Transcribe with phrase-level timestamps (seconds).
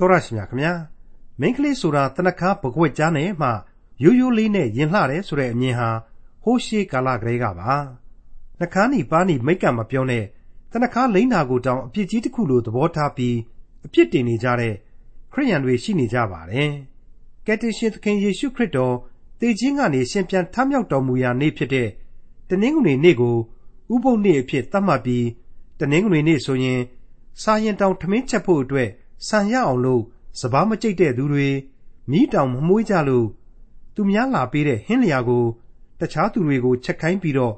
[0.00, 0.72] တော်ရရှိမြခင်ဗျာ
[1.40, 3.48] မိန်းကလေးဆိုတာတနခါပကွက်ကြားနဲ့မှ
[4.02, 5.90] ရိုးရိုးလေးနဲ့ရင်လှတယ်ဆိုတဲ့အမြင်ဟာ
[6.42, 7.72] ဟိုးရှေးကာလကလေးကပါ
[8.58, 10.24] နှခါနီပါနီမိတ်ကမပြောနဲ့
[10.72, 13.36] တနခါလိမ့်နာကိုတောင်အပြစ်ကြီးတစ်ခုလိုသဘောထားပြီး
[13.86, 14.74] အပြစ်တင်နေကြတဲ့
[15.32, 16.70] ခရိယန်တွေရှိနေကြပါတယ်
[17.46, 18.94] ကယ်တင်ရှင်သခင်ယေရှုခရစ်တော်
[19.40, 21.88] တည်ခြင်းကနေရှင်ပြန်ထမြောက်တော်မူရာနေ့ဖြစ်တဲ့
[22.48, 23.36] တနင်္ဂနွေနေ့ကို
[23.94, 25.26] ဥပုသ်နေ့အဖြစ်သတ်မှတ်ပြီး
[25.80, 26.80] တနင်္ဂနွေနေ့ဆိုရင်
[27.42, 28.90] စာရင်တောင်ထမင်းချက်ဖို့အတွက်
[29.26, 30.02] ဆန်ရအောင်လို့
[30.40, 31.48] စပားမကြိတ်တဲ့သူတွေ
[32.10, 33.26] မိတောင်မမွေးကြလို့
[33.94, 35.44] သူများလာပေးတဲ့ဟင်းလျာကို
[36.00, 37.54] တခြားသူတွေကိုချက်ခိုင်းပြီးတော့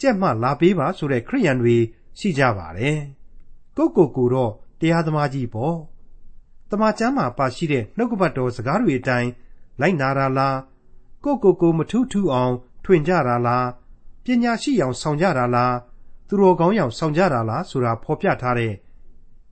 [0.00, 1.76] ကြက်မှလာပေးပါဆိုတဲ့ခရိယန်တွေ
[2.18, 2.98] ရှိကြပါတယ်။
[3.76, 5.76] ကိုကိုကိုတော့တရားသမားကြီးပေါ့။
[6.70, 9.30] တမန်ကျမ်းမှာပါရှိတဲ့နှုတ်ကပတ်တော်စကားတွေအတိုင်း
[9.80, 10.58] လိုက်နာတာလား
[11.24, 13.66] ကိုကိုကိုမထူးထူးအောင် ထွင်ကြတာလား
[14.24, 15.74] ပညာရှိအောင်ဆောင်ကြတာလား
[16.28, 18.72] သူတော်ကောင်းအောင်ဆောင်ကြတာလားဆိုတာဖော်ပြထားတဲ့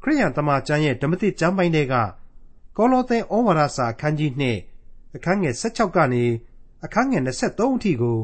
[0.05, 1.95] ခရိယန်တမန်ကျမ်းရဲ့ဓမ္မသစ်ကျမ်းပိုင်းတွေက
[2.77, 4.33] ကောလောသဲဩဝါဒစာအခန်းကြီး
[4.73, 6.25] 2အခန်းငယ်16ကနေ
[6.85, 8.19] အခန်းငယ်23အထိကို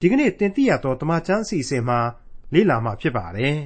[0.00, 1.98] ဒီကနေ့တင်ပြရတော့တမန်ကျမ်းအစီအစဉ်မှာ
[2.52, 3.58] လေ့လာမှာဖြစ်ပါတယ်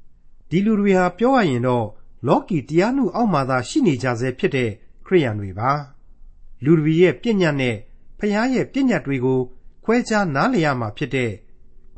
[0.50, 1.86] ။ဒီလူတွေဟာပြောရရင်တော့
[2.26, 4.70] လောကီတရားနှုအောက်မှာသာရှိနေကြဆဲဖြစ်တဲ့
[5.06, 5.70] ခရိယန်တွေပါ။
[6.64, 7.76] လူတွေရဲ့ပြည့်ညတ်နဲ့
[8.18, 9.40] ဖခင်ရဲ့ပြည့်ညတ်တွေကို
[9.84, 11.32] ခွဲခြားနားလည်ရမှာဖြစ်တဲ့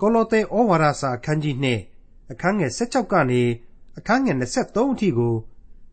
[0.00, 3.42] ကောလောသဲဩဝါဒစာအခန်းကြီး2အခန်းငယ်16ကနေ
[3.98, 5.34] အခန်းငယ်23အထိကို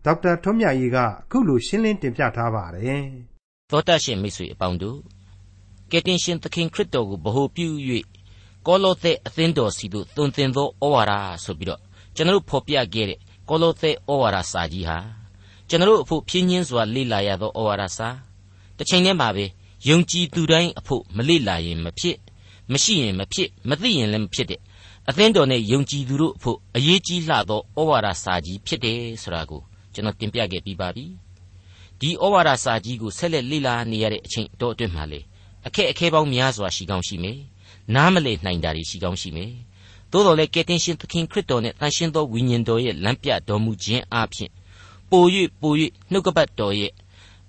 [0.05, 3.03] ဒေါက်တာထွန်းမြတ်ရေးကအခုလိုရှင်းလင်းတင်ပြထားပါတယ်။
[3.71, 4.99] သောတရှင်မိတ်ဆွေအပေါင်းတို့
[5.91, 7.67] ကယ်တင်ရှင်သခင်ခရစ်တော်ကိုဗဟုပြု၍
[8.67, 11.13] ကောလောသဲအသင်းတော်စီတို့သွန်သင်သောဩဝါဒ
[11.43, 11.81] ဆိုပြီးတော့
[12.15, 14.97] ကျွန်တော်ဖော်ပြခဲ့တဲ့ကောလောသဲဩဝါဒစာကြီးဟာ
[15.69, 18.09] ကျွန်တော်အဖို့ဖြင်းညင်းစွာလေ့လာရသောဩဝါဒစာ
[18.77, 19.45] တစ်ချိန်တည်းမှာပဲ
[19.87, 22.17] ယုံကြည်သူတိုင်းအဖို့မလေ့လာရင်မဖြစ်
[22.71, 24.59] မရှိရင်မဖြစ်မသိရင်လည်းမဖြစ်တဲ့
[25.09, 29.61] အသင်းတော်နဲ့ယုံကြည်သူတို့အဖို့အရေးကြီးလှသောဩဝါဒစာကြီးဖြစ်တယ်ဆိုတာကို
[29.93, 31.05] ကျွန်တော်တင်ပြခဲ့ပြီးပါပြီ
[31.99, 35.19] ဒီဩဝါဒစာကြီးကိုဆက်လက်လေ့လာနေရတဲ့အချိန်တော့အတွင်းမှာလေ
[35.67, 37.39] အခက်အခဲပေါင်းများစွာရှိကောင်းရှိမယ်
[37.95, 39.53] နားမလည်နိုင်တာတွေရှိကောင်းရှိမယ်
[40.11, 44.51] သို့တော်လည်းကယ်တင်ရှင်သခင်ခရစ်တော်နဲ့တန်ရှင်းသောဝိညာဉ်တော်ရဲ့လမ်းပြတော်မူခြင်းအပြင်
[45.09, 45.23] ပို၍
[45.61, 45.73] ပို၍
[46.11, 46.91] နှုတ်ကပတ်တော်ရဲ့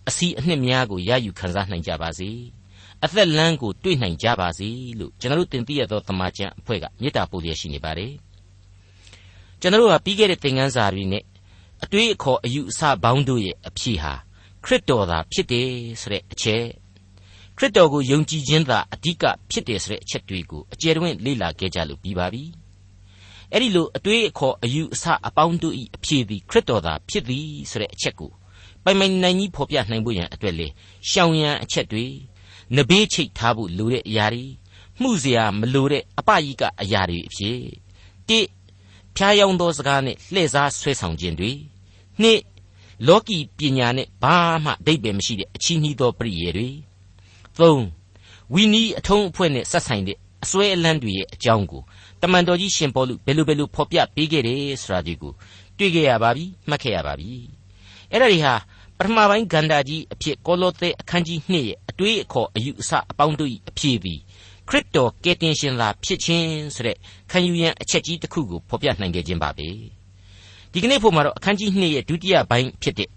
[0.09, 2.31] အစီအနှစ်များကိုရယူခံစားနိုင်ကြပါစေ
[3.05, 4.69] အသက်လမ်းကိုတွေ့နိုင်ကြပါစေ
[4.99, 8.13] လို့ကျွန်တော်တို့တင်ပြရသောတမန်ကျန်အဖွဲ့ကမေတ္တာပို့ရရှိနေပါတယ်
[9.61, 11.25] ကျွန်တော်တို့ကပြီးခဲ့တဲ့သင်ခန်းစာတွေနဲ့
[11.85, 14.15] အတွေးအခေါ်အယူအဆပေါင်းတို့ရဲ့အဖြစ်ဟာ
[14.65, 15.69] ခရစ်တော်သာဖြစ်တယ်
[16.01, 16.65] ဆိုတဲ့အချက်
[17.57, 22.45] ခရစ်တော်ကိုယုံကြည်ခြင်းသာအဓိကဖြစ်တယ်ဆိုတဲ့အချက်တွေကိုအကျယ်တွင်လေ့လာခဲ့ကြလို့ပြီးပါပြီ
[23.53, 28.31] အဲ့ဒီလိုအတွေးအခေါ်အယူအဆအပေါင်းတို့၏အဖြစ်သည်ခရစ်တော်သာဖြစ်သည်ဆိုတဲ့အချက်ကို
[28.85, 30.67] ပိုင်ပိုင်နိုင်ကြီးဖော်ပြနိုင်ဖို့ရန်အတွက်လေ
[31.11, 32.05] ရှောင်ရန်အချက်တွေ
[32.76, 34.46] နဘေးချိတ်ထားဖို့လိုတဲ့အရာတွေ
[35.02, 37.60] မှုเสียမလိုတဲ့အပယိကအရာတွေအဖြစ်
[38.30, 38.40] တိ
[39.16, 41.52] ဖျားယောင်းသောစကားနဲ့လှည့်စားဆွဲဆောင်ခြင်းတွေ
[42.22, 42.42] နှစ်
[43.08, 46.70] လောကီပညာနဲ့ဘာမှအဓိပ္ပာယ်မရှိတဲ့အချီးနှီးသောပရိယေတွေ
[47.60, 47.86] သုံး
[48.54, 51.82] ဝီနီးအထုံးအဖွဲ့နဲ့ဆက်ဆိုင်တဲ့အစွဲအလန်းတွေရဲ့အကြောင်းကို
[52.22, 55.34] တမန်တော်ကြီးရှင်ပေါလုဘယ်လိုဘယ်လိုဖော်ပြပေးခဲ့တယ်ဆိုတာဒီကို
[55.78, 57.32] တွေ့ခဲ့ရပါပြီမှတ်ခဲ့ရပါပြီ
[58.12, 58.54] အဲ့ဒါတွေဟာ
[59.03, 64.21] ပထမပိုင်းဂန္ဓာကြီးအဖြစ်ကောလောသဲအခန်းကြီး2ရဲ့အတွေးအခေါ်အယူအဆအပေါင်းတို့၏အဖြစ်ပြီး
[64.69, 66.97] ခရစ်တော်ကယ်တင်ရှင်သာဖြစ်ခြင်းဆိုတဲ့
[67.31, 69.69] ခံယူရန်အချက်ကြီးတစ်ခုကိုဖော်ပြနိုင်ခဲ့ခြင်းပါပဲ
[70.73, 73.11] ဒီကနေ့ဖို့မှာတော့အခန်းကြီး2ရဲ့ဒုတိယပိုင်းဖြစ်တဲ့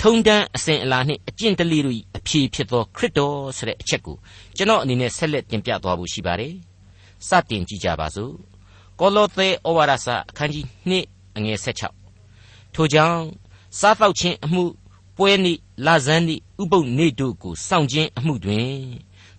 [0.00, 4.16] ထုံတန်းအစဉ်အလာနှင့်အကျင့်တလေးတို့၏အဖြေဖြစ်သောခရစ်တော်ဆိုတဲ့အချက်ကို
[4.56, 6.54] ကျွန်တော်အနေနဲ့ဆက်လက်တင်ပြသွားဖို့ရှိပါတယ်
[7.28, 8.32] စတင်ကြည့်ကြပါစို့
[9.00, 11.58] ကောလောသဲဩဝါဒစာအခန်းကြီး2အငယ်
[12.16, 13.20] 16ထိုကြောင့်
[13.78, 14.64] စားတော့ခြင်းအမှု
[15.16, 18.72] ပွဲနေ့လဇန်းနေ့ဥပုပ်နေ့တို့ကိုစောင့်ခြင်းအမှုတွင်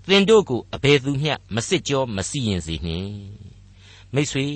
[0.08, 3.14] သင်တို့ကိုအဘယ်သူမျှမစစ်ကြောမစီရင်စေနှင့်
[4.14, 4.48] မိတ်ဆွေ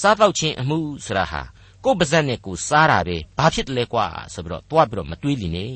[0.00, 1.42] စားတော့ခြင်းအမှုဆိုတာဟာ
[1.84, 5.72] ကိုယ်ပါဇက်နဲ့ကိုစားတာပဲဘာဖြစ်တယ်လဲကွာဆိုပြီးတော့တွားပြီးတော့မတွေးလိနဲ့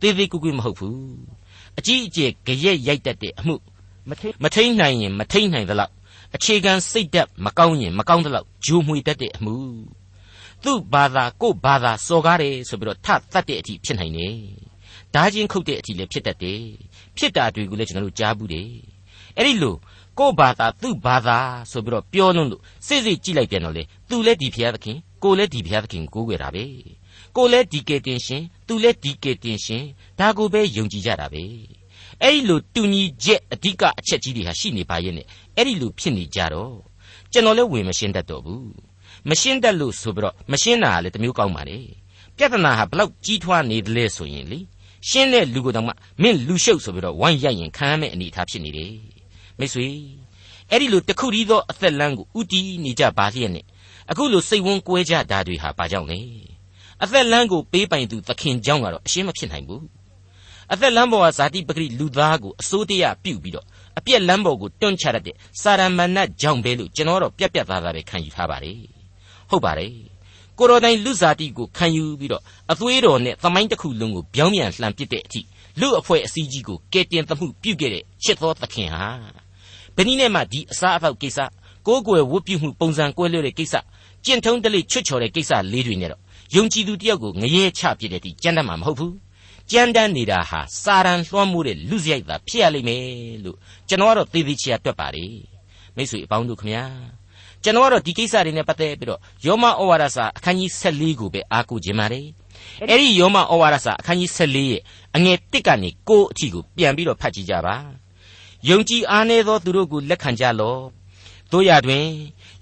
[0.00, 0.98] သေးသေးကွကွမဟုတ်ဘူး
[1.78, 3.56] အကြီးအကျယ်ကြရက်ရိုက်တတ်တဲ့အမှု
[4.42, 5.92] မထိန်နိုင်ရင်မထိန်နိုင်သလောက်
[6.34, 9.56] အခြေခံစိတ်ဓာတ်မကောင်းရင်မကောင်းသလောက်ဂျိုမွေတတ်တဲ့အမှု
[10.64, 14.36] သူ့ဘာသာကို့ဘာသာစော်ကားတယ်ဆိုပြီးတော့ထတတ်တဲ့အထိဖြစ်နိုင်တယ်
[15.14, 16.62] ဓာချင်းခုတ်တဲ့အထိလည်းဖြစ်တတ်တယ်
[17.16, 18.70] ဖြစ်တာတွေကိုလည်းကျွန်တော်တို့ကြားဘူးတယ်
[19.36, 19.76] အဲ့ဒီလို
[20.18, 21.38] ကို့ဘာသာသူ့ဘာသာ
[21.70, 26.64] ဆိုပြီးတော့ပြောလို့လို့စိတ်စိတ်ကြည့်လိုက်ပြန်တော့လေသူလည်းဒီဖျားသခင်ကိုလည်းဒီဘုရားသခင်ကိုးကွယ်တာပဲ
[27.36, 29.84] ကိုလည်းဒီကေတင်ရှင်သူလည်းဒီကေတင်ရှင်
[30.18, 31.42] ဒါကိုပဲယုံကြည်ကြတာပဲ
[32.22, 35.26] အဲ့ဒီလိုတူညီချက်အဓိကအချက်ကြီးတွေဟာရှိနေပါရဲ့နဲ့
[35.56, 36.74] အဲ့ဒီလိုဖြစ်နေကြတော့
[37.32, 38.68] ကျွန်တော်လည်းဝင်မရှင်းတတ်တော့ဘူး
[39.30, 41.78] မရှင်းတတ်လို့ဆိုပြီးတော့မရှင်းတာကလည်းတမျိုးကောင်းပါလေ
[42.36, 44.58] ပြဿနာဟာဘလောက်ကြီးထွားနေတယ်လဲဆိုရင်လေ
[45.08, 45.92] ရှင်းတဲ့လူကိုတောင်မှ
[46.22, 48.92] မင်းလူရှုပ်ဆိုပြီးတော့ဝိုင်းရိုက်ရင်ခံရမယ့်အနေအထားဖြစ်နေတယ်
[49.58, 49.86] မိတ်ဆွေ
[50.70, 53.64] အဲ့ဒီလိုတခုတည်းသောအသက်လမ်းကိုဥတီးနေကြပါလျက်နဲ့
[54.10, 56.18] အခုလိုစိတ်ဝန်းကွဲကြတာတွေဟာဘာကြောင့်လဲ
[57.02, 59.82] အသက်လမ်းကိုပေးပိုင်သူသခင်ကြောင့်ကတော့အရှင်းမဖြစ်နိုင်ဘူး
[60.72, 63.66] အသက်လမ်းပေါ်ကဇာတိပဂရိလူသားကိုအစိုးတရားပြုတ်ပြီးတော့
[63.98, 68.95] အပြက်လမ်းပေါ်ကိုတွန့်ချရတဲ့စာရမဏတ်ကြောင့်ပဲလို့ကျွန်တော်တော့ပြက်ပြက်သားသားပဲခံယူထားပါတယ်
[69.50, 69.92] ဟုတ်ပါတယ်
[70.58, 75.40] ကိုတော်တိုင်လူစားတိကိုခံယူပြီးတော့အသွေးတော်နဲ့သမိုင်းတစ်ခုလုံးကိုပြောင်းပြန်လှန်ပစ်တဲ့အထိ
[75.80, 79.06] လူအဖွဲ့အစည်းကြီးကိုကဲတင်သမှုပြုခဲ့တဲ့ချစ်သောသခင်ဟာ
[79.96, 81.38] ဘယ်နည်းနဲ့မှဒီအစားအသောက်ကိစ္စ
[81.86, 83.74] ကိုးကွယ်ဝတ်ပြုမှုပုံစံကွဲလွဲတဲ့ကိစ္စ
[84.24, 86.22] ကျင့်ထုံးတလိချွတ်ချော်တဲ့ကိစ္စလေးတွေနဲ့တော့
[86.54, 89.14] ယုံကြည်သူတယောက်ကိုငရဲချပြစ်တဲ့ဒီကြမ်းတမ်းမှာမဟုတ်ဘူး
[89.72, 93.02] ကြမ်းတမ်းနေတာဟာစာရန်လွှမ်းမိုးတဲ့လူစရိုက်သာဖြစ်ရလိမ့်မယ်
[93.44, 93.56] လို့
[93.88, 95.24] ကျွန်တော်ကတော့သေသေးချာတွက်ပါလေ
[95.96, 96.84] မိတ်ဆွေအပေါင်းတို့ခမညာ
[97.64, 102.26] ကျွန်တော်ကတော့ဒီကိစ္စတွေနဲ့ပတ်သက်ပြီးတော့ယောမဩဝါဒစာအခန်းကြီး14ကိုပဲအားကိုးခြင်းပါတယ်
[102.88, 104.82] အဲ့ဒီယောမဩဝါဒစာအခန်းကြီး14ရဲ့
[105.16, 107.76] အငယ်1ကနေ9အထိကိုပြန်ပြီးတော့ဖတ်ကြည့်ကြပါ
[108.68, 110.82] ယုံကြည်အားနည်းသောသူတို့ကိုလက်ခံကြလော့
[111.52, 112.06] တို့ရတွင်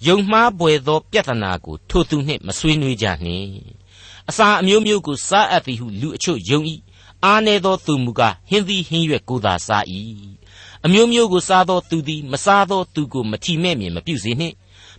[0.07, 3.51] ယုံမှားပွေသောပြဿနာကိုထိုသူနှင့်မဆွေးနွေးကြနှင့်
[4.29, 6.61] အစာအမျိုးမျိုးကိုစားအပ်သည်ဟုလူအချို့ယုံ၏
[7.25, 9.85] အားနည်းသောသူမူကားဟင်းသည်ဟင်းရွက်ကိုသာစား၏
[10.85, 14.55] အမျိုးမျိုးကိုစားသောသူသည်မစားသောသူကိုမထီမဲ့မြင်မပြုစေနှင့်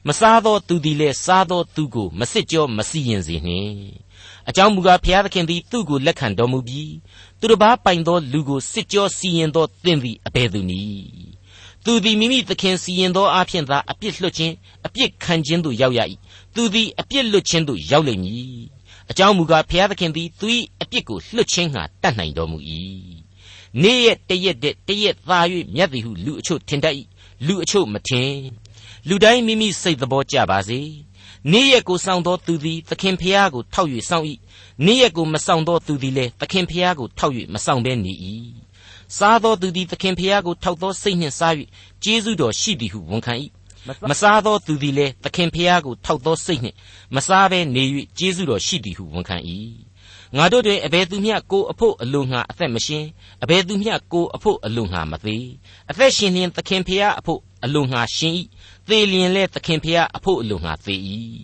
[0.07, 3.75] မစားသောသူသည်လည်းစားသောသူကိုမစစ်ကြောမစီရင်စေနှင့်
[4.50, 6.94] အကြောင်းမူကားဘုရားသခင်သည်သူ့ကိုလက်ခံတော်မူပြီး
[7.40, 11.36] သူတစ်ပါးပိုင်သောလူကိုစစ်ကြောစီရင်သောသင်သည်အဘယ်သူနည်း
[11.84, 14.54] သူသည်မိမိသခင်စီရင်သောအဖြစ်သာအပြစ်လွတ်ခြင်း
[14.86, 16.00] အပြစ်ခံခြင်းသို့ရောက်ရ၏
[16.56, 18.60] သူသည်အပြစ်လွတ်ခြင်းသို့ရောက်လိမ့်မည်
[19.10, 20.48] အကြောင်းမူကားဘုရားသခင်သည်သူ၏
[20.81, 22.57] အပြစ်ကိုလွတ်ခြင်းငှာတတ်နိုင်တော်မူ၏
[23.81, 25.40] နေ့ရက်တရက်တတရက်သာ၍
[25.75, 26.96] မြတ်သည်ဟုလူအချို့ထင်တတ်၏
[27.46, 28.31] လူအချို့မထင်
[29.10, 30.81] လူတိုင်းမိမိစိတ်သဘောကြပါစေ
[31.52, 34.25] နေ့ရက်ကိုစောင့်သောသူသည်သခင်ဖျားကိုထောက်၍စောင့်၏
[34.86, 38.13] နေ့ရက်ကိုမစောင့်သောသူသည်လည်းသခင်ဖျားကိုထောက်၍မစောင့်ဘဲနေ၏
[39.18, 41.54] စားသောသူသည်သခင်ဖျားကိုထောက်သောစိတ်နှင့်စား၍
[42.04, 43.34] ကျေးဇူးတော်ရှိသည်ဟုဝန်ခံ၏
[44.10, 46.75] မစားသောသူသည်လည်းသခင်ဖျားကိုထောက်သောစိတ်နှင့်
[47.16, 47.84] မစားဘဲနေ၍
[48.18, 49.38] ကျေးဇူးတော်ရှိသည်ဟုဝန်ခံ၏
[50.38, 53.06] ငါတို့တွင်အဘယ်သူမျှကိုအဖို့အလိုငှာအသက်မရှင်
[53.44, 55.48] အဘယ်သူမျှကိုအဖို့အလိုငှာမသေး
[55.90, 58.33] အသက်ရှင်လျင်သခင်ဖျားအဖို့ အလိုငှာရှင်၏
[58.88, 60.95] သေလျင်လဲသခင်ဖျားအဖို့အလိုငှာသေ၏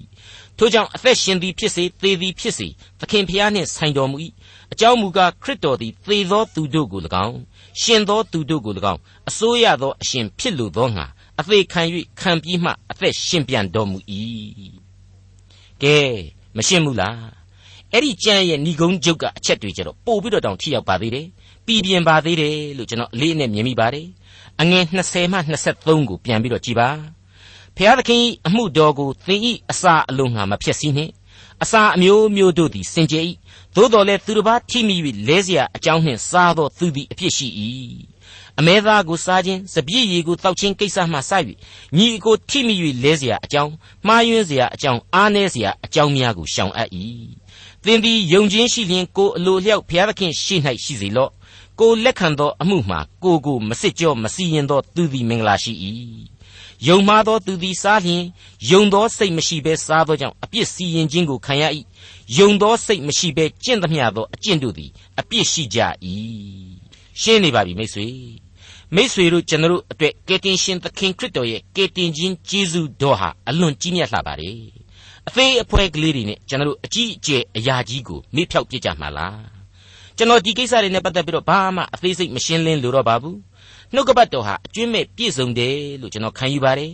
[0.57, 2.67] ထို့ကြောင့်အသက်ရှင်သည်ဖြစ်စေသေသည်ဖြစ်စေ
[2.99, 4.17] သခင်ဖျားနှင့်ဆိုင်တော်မူ၏
[4.73, 7.39] အကြောင်းမူကားခရစ်တော်သည်သေသောသူတို့ကို၎င်း
[7.81, 11.05] ရှင်သောသူတို့ကို၎င်းအစိုးရသောအရှင်ဖြစ်လိုသောငါ
[11.39, 11.81] အသေးခံ၍
[12.19, 13.97] ခံပြီးမှအသက်ရှင်ပြန်တော်မူ၏
[15.83, 15.97] ကဲ
[16.57, 17.41] မရှင်းဘူးလား
[17.93, 21.27] အဲ့ဒီကျမ်းရဲ့ဏိဂုံးချုပ်ကအချက်တွေကြတော့ပို့ပြီးတော့တောင်ထိရောက်ပါသေးတယ်
[21.65, 24.07] ပြည်ပြင်းပါသေးတယ်လို့ကျွန်တော်အလေးနဲ့မြင်မိပါတယ်
[24.60, 25.38] အငယ်20မှ
[25.72, 26.88] 23ကိုပြန်ပြီးတော့ကြည်ပါ
[27.76, 31.12] ဖျားသခင်အမှုတော်ကိုသင်ဤအစာအလုံးငါမဖြစ်စည်းနှင့်
[31.62, 33.24] အစာအမျိုးမျိုးတို့သည်စင်ကြယ်၏
[33.74, 34.96] သို့တော်လည်းသူတစ်ပါးထိမိ၍
[35.28, 37.48] လဲเสียအကြောင်းနှင့်စားသောသူသည်အဖြစ်ရှိ၏
[38.58, 41.32] အမဲသားကိုစားခြင်းစပြည့်ရည်ကိုတောက်ခြင်းကိစ္စမှစ၍
[41.96, 43.72] ညီအကိုထိမိ၍လဲเสียအကြောင်း
[44.06, 46.90] မှားယွင်းเสียအကြောင်းအားနည်းเสียအကြောင်းများကိုရှောင်အပ်၏
[47.84, 51.30] သင်သည်ယုံခြင်းရှိလျင်ကိုအလိုလျောက်ဘုရားသခင်ရှိ၌ရှိစေလော့
[51.79, 55.73] ကိုလက်ခံသောအမှုမှာကိုကိုမစစ်ကြောမစီရင်သောသူသည်မင်္ဂလာရှိ၏
[56.87, 58.23] ယုံမှားသောသူသည်စားလျင်
[58.71, 61.63] ယုံသောစိတ်မရှိဘဲစားသောကြောင့်အပြစ်စီရင်ခြင်းကိုခံရ၏
[62.37, 65.79] ယုံသောစိတ်မရှိဘဲကျင့်သမျှသောအကျင့်တို့သည်အပြစ်ရှိကြ၏
[67.21, 68.07] ရှင်းနေပါပြီမိတ်ဆွေ
[68.95, 74.59] မိษွေတို့ကျွန်တော်တို့အတွက်ကယ်တင်ရှင်သခင်ခရစ်တော်ရဲ့ကယ်တင်ခြင်းကျေးဇူးတော်ဟာအလွန်ကြီးမြတ်လှပါတယ်
[75.27, 79.50] အသေးအဖွဲကလေးတွေနဲ့ကျွန်တော်တို့အကြီးအကျယ်အရာကြီးကိုမေ့ဖြောက်ပြစ်ကြမှာလား
[80.21, 83.37] ကျွန်တော်ဒီကိစ္စတွေနဲ့ပတ်သက်ပြီးတော့ဘာမှအသေးစိတ်မရှင်းလင်းလို့တော့ပါဘူး
[83.93, 86.93] နှုတ်ကပတ်တော်ဟာအကျွင့်မဲ့ပြည့်စုံတယ်လို့ကျွန်တော်ခံယူပါတယ်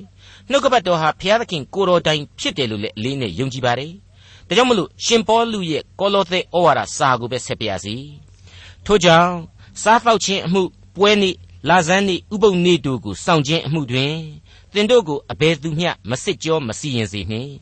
[0.49, 3.91] နှုတ်ကပတ်တော်ဟာဘုရားသခင်ကိုတော်တိုင်ဖြစ်တယ်လို့လည်းအလေးနဲ့ယုံကြည်ပါတယ်
[4.47, 7.95] ဒါကြောင့်မလို့ရှင်ပေါလုရဲ့ကောလောသဲဩဝါဒစာကိုပဲဆက်ပြရစီ
[8.85, 9.33] ထို့ကြောင့်
[9.81, 10.61] စားဖောက်ခြင်းအမှု
[10.95, 11.35] ပွဲနေ့
[11.69, 14.15] လာဇန်းနေ့ဥပုပ်နေ့တို့ကိုစောင့်ခြင်းအမှုတွင်
[14.73, 17.53] သင်တို့ကိုအဘယ်သူမျှမစစ်ကြောမစီရင်စေနှင့်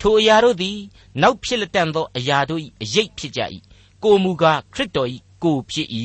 [0.00, 0.78] ထိုအရာတို့သည်
[1.22, 3.40] နောက်ဖြစ်လက်တန်သောအရာတို့၏အရေးဖြစ်ကြ၏
[4.04, 5.08] ကိုမူကားခရစ်တော်၏
[5.42, 5.88] ကိုဖြစ်၏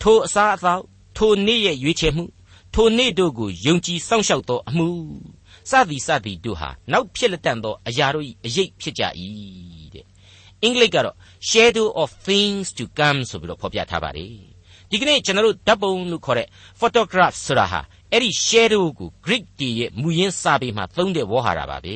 [0.00, 0.82] ထိုအစားအသောက်
[1.16, 2.24] ထိုနေ့ရဲ့ရွေးချယ်မှု
[2.74, 4.88] ထိုနေ့တို့ကိုယုံကြည်စောင့်ရှောက်သောအမှု
[5.70, 9.02] စသည်စသည်တို့ဟာနောက်ဖြစ်လက်တန်သောအရာတို့၏အရေးဖြစ်ကြ၏
[9.94, 10.04] တဲ့
[10.62, 11.16] အင်္ဂလိပ်ကတော့
[11.50, 14.34] shadow of things to come ဆိုပြီးတော့ဖော်ပြထားပါတယ်
[14.90, 16.48] ဒီကနေ့ကျွန်တော်တို့ဓာတ်ပုံလို့ခေါ်တဲ့
[16.80, 17.80] photograph ဆိုတာဟာ
[18.12, 21.94] အဲ့ဒီ shadow ကို Greek တည်ရဲ့မူရင်းစာပေမှာသုံးတဲ့ဝေါ်ဟာတာပါပဲ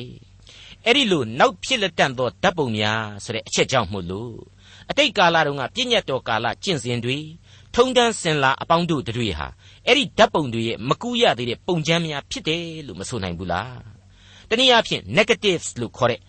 [0.85, 4.35] အဲ့ဒီလိုနောက်ဖြစ်လက်တန့်သောဓာတ်ပုံများဆိုတဲ့အချက်ကြောင့်မို့လို့
[4.89, 7.17] အတိတ်ကာလတုန်းကပြည့်ညတ်တော်ကာလကျင့်စဉ်တွေ
[7.75, 9.47] ထုံတန်းစင်လာအပေါင်းတို့တွေဟာ
[9.87, 13.81] အဲ့ဒီဓာတ်ပုံတွေရဲ့မကူရသေးတဲ့ပုံချမ်းများဖြစ်တယ်လို့မဆိုနိုင်ဘူးလား
[14.49, 16.19] တနည်းအားဖြင့် negatives လို့ခေါ်တဲ့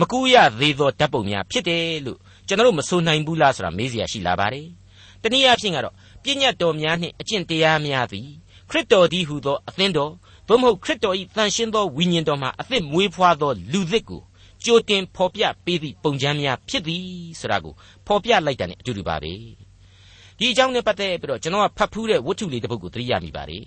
[0.00, 2.18] မကူရသေးသောဓာတ်ပုံများဖြစ်တယ်လို့
[2.48, 4.66] ကျွန်တော်တို့မဆိုနိုင်ဘူးလားဆိုတာမေးစရာရှိလာပါတယ်
[5.22, 8.28] တနည်းအားဖြင့်ကတော့ပြည့်ညတ်တော်များနှင့်အကျင့်တရားများသည်
[8.70, 10.12] ခရစ်တော်သည်ဟူသောအသင်းတော်
[10.48, 14.22] သို့မဟုတ်ခရစ်တော်၏တန်ရှင်းသောဝိညာဉ်တော်မှာအသစ်မွေးဖွားသောလူသစ်ကို
[14.64, 17.04] ကြိုတင်ဖော်ပြပေးသည့်ပုံချမ်းများဖြစ်သည်
[17.40, 17.74] ဆိုတာကို
[18.06, 19.32] ဖော်ပြလိုက်တာ ਨੇ အတူတူပါပဲ
[20.38, 23.66] ဒီအကြောင်းနဲ့ပတ်သက်ပြီးတော့ကျွန်တော်ကဖတ်ဖူးတဲ့ဝတ္ထုလေးတစ်ပုဒ်ကိုသတိရမိပါတယ်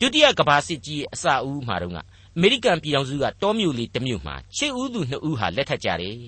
[0.00, 6.18] ဒုတိယကမ္ဘာစစ်ကြီးရဲ့အစအဦးမှာတော့ကအမေရိကန်ပြည်ထောင်စုကတောမြို့လေးတစ်မြို့မှာရှစ်ဦးသူနှစ်ဦးဟာလက်ထပ်ကြတယ်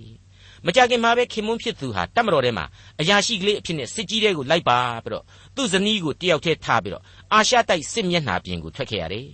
[0.67, 2.65] မကြခင်မှာပဲခင်မွန်းဖြစ်သူဟာတတ်မတော်ထဲမှာ
[3.01, 5.25] အရာရှိကလေးအဖြစ်နဲ့စစ်ကြီးတဲ့ကိုလိုက်ပါပြီးတော့
[5.57, 7.03] သူ့ဇနီးကိုတယောက်တည်းထားပြီးတော့
[7.33, 9.29] အာရှတိုက်စစ်မျက်နှာပြင်ကိုထွက်ခဲ့ရတယ်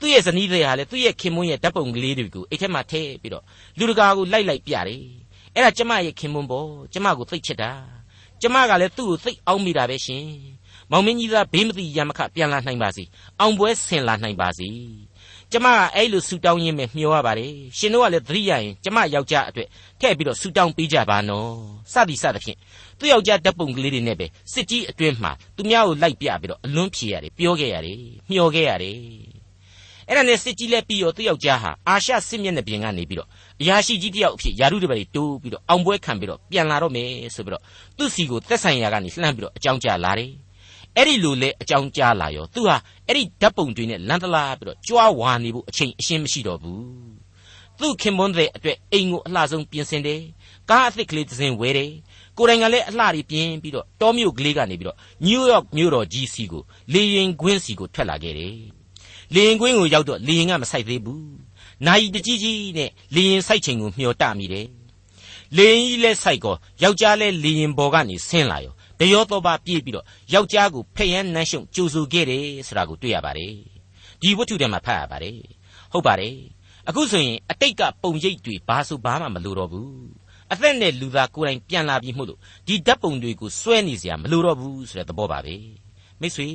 [0.00, 3.44] သူ့ရဲ့ဇနီးတွေဟာလည်းသူ့ရဲ့ခင်မွန်းရဲ့ဓာတ်ပုံကလေးတွေကိုအိတ်ထဲမှာထည့်ပြီးတော့
[3.78, 5.02] လူတကာကိုလိုက်လိုက်ပြတယ်
[5.54, 7.72] အဲ့ဒါကျမရဲ့ခင်မွန်းပေါ့ကျမကိုသိချစ်တာ
[8.42, 10.26] ကျမကလည်းသူ့ကိုသိအောင်းမိတာပဲရှင်
[10.90, 13.04] မောင်မင်းကြီးသားဘေးမသိရမခပြန်လာနိုင်ပါစေ
[13.40, 14.68] အောင်ပွဲဆင်လာနိုင်ပါစေ
[15.52, 19.68] ကျမကအဲ့လိုဆူတောင်းရင်းပဲမျှော်ရပါတယ်ရှင်တို့ကလည်းသတိရရင်ကျမယောက်ျားအတွက်
[20.00, 21.50] ထည့်ပြီးတော့ဆူတောင်းပေးကြပါနော်
[21.92, 22.58] စသည်စသဖြင့်
[22.98, 27.98] သူ့ယောက်ျားဓာတ်ပုံကလေးတွေနဲ့ပဲစစ်ကြီးအတွင်းမှာသူများကိုလိုက်ပြပြီးတော့အလွန်းဖြေရတယ်ပြောခဲ့ရတယ်
[28.30, 28.96] မျှော်ခဲ့ရတယ်
[30.08, 33.28] အဲ့ဒါနဲ့စစ်ကြီးလည်းပြီးရောသူ့ယောက်ျားဟာအာရှစစ်မျက်နှာပြင်ကနေပြီးတော့
[33.60, 37.62] အရာရှိကြီးတယောက်အဖြစ်ယာရုတပည့်တိုးပြီးတော့အောင်ပွဲခံပြီးတော့ပြန်လာတော့မယ်ဆိုပြီးတော့
[37.96, 40.30] သူ့စီကိုသက်ဆိုင်ရာကနေလှမ်းပြီးတော့အကြောင်းကြားလာတယ်
[40.96, 47.16] အဲ့ဒီလိုလေအကြောင်းကြားလာရောသူဟာအဲ့ဒီဓာတ်ပုံတွေနဲ့လန်တလာပြီးတော့ကြွားဝါနေဖို့အချိန်အရှင်းမရှိတော့ဘူး
[47.80, 50.20] သူ့ခင်မွန်းတဲ့အတွက်အိမ်ကိုအလှဆုံးပြင်ဆင်တယ်
[50.70, 51.92] ကားအသစ်ကလေးတစ်စင်းဝယ်တယ်
[52.38, 54.96] ကိုယ်တိုင်ကလည်းအလှတွေပြင်ပြီးတော့တောမြို့ကလေးကနေပြီးတော့
[55.26, 58.54] နယူးယောက်မြို့တော်ကြီးစီကိုလေရင်ကွင်းစီကိုထွက်လာခဲ့တယ်
[59.34, 61.22] လေရင်ကွင်းကိုရောက်တော့လေရင်ကမဆိုင်သေးဘူး။
[61.86, 64.66] နာယီတကြီးကြီးနဲ့လေရင်ဆိုင်ချိန်ကိုမျှော်တမိတယ်။
[65.56, 73.54] လေရင်ကြီးလဲဆိုင်ကောယောက်ျားလဲလေရင်ပေါ်ကနေဆင်းလာရောတရောတော့ပါပြေးပြီးတော့ယောက်ျားကိုဖျက်ရမ်းနှမ်းရှုံကြိုဆိုခဲ့တယ်ဆိုတာကိုတွေ့ရပါတယ်။
[74.20, 75.38] ဒီဝတ္ထုထဲမှာဖတ်ရပါတယ်။
[75.92, 76.36] ဟုတ်ပါတယ်။
[76.88, 79.90] အခုဆိုရင်အတိတ်ကပုံရိပ်တွေဘာဆိုဘာမှမလိုတော့ဘူး။
[80.52, 85.56] အသက်နဲ့လူသားကိုယ်တိုင်ပြန်လာပြီးမှုလို့ဒီဓာတ်ပုံတွေကိုစွဲနေစရာမလိုတော့ဘူးဆိုတဲ့သဘောပါပဲ။
[86.20, 86.48] မိတ်ဆွေ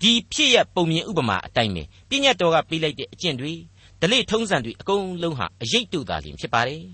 [0.00, 3.52] ဒီဖြစ်ရပုံမြင်ဥပမာအတိုင်းပဲပြညတ်တော်ကပေးလိုက်တဲ့အကျင့်တွေ
[4.00, 6.84] ဒလိထုံးစံတွေအကုန်လုံးဟာအရေးတူတာလျင်ဖြစ်ပါတယ်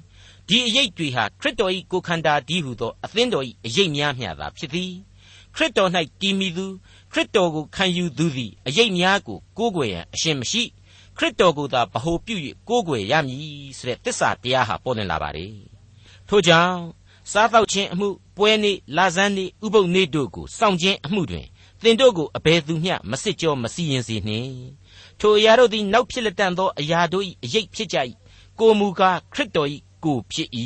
[0.48, 4.92] ဒီအရေးတွေဟာခရစ်တော်၏ကိုခန္ဓာဒီဟုသောအသင်းတော်၏အရေးများမျှသာဖြစ်သည်
[5.54, 5.90] ခရစ်တော်၌
[6.20, 6.66] တည်မီသူ
[7.12, 10.62] ခရစ်တော်ကိုခံယူသူသည်အရေးများကိုကိုးကွယ်ရန်အရှင်မရှိ
[11.16, 12.34] ခရစ်တော်ကိုသာဗဟိုပြု၍
[12.68, 15.54] ကိုးကွယ်ရမည်ဆိုတဲ့တစ္ဆာတရားဟာပေါ်လွင်လာပါတယ်
[16.28, 16.76] ထို့ကြောင့်
[17.32, 21.46] စားသောက်ခြင်းအမှုပွဲနေ့လာဇန်းနေ့ဥပုပ်နေ့တို့ကိုစောင့်ခြင်းအမှုတွင်
[21.82, 24.54] သင်တို့ကိုအဘယ်သူမျှမစစ်ကြောမစီရင်စေနှင့်
[25.20, 27.96] ထိုအရာတို့သည်နောက်ဖြစ်လက်တန်သောအရာတို့၏အရေးဖြစ်ကြ၏
[28.58, 29.68] ကိုမူကားခရစ်တော်၏
[30.04, 30.48] ကိုဖြစ်၏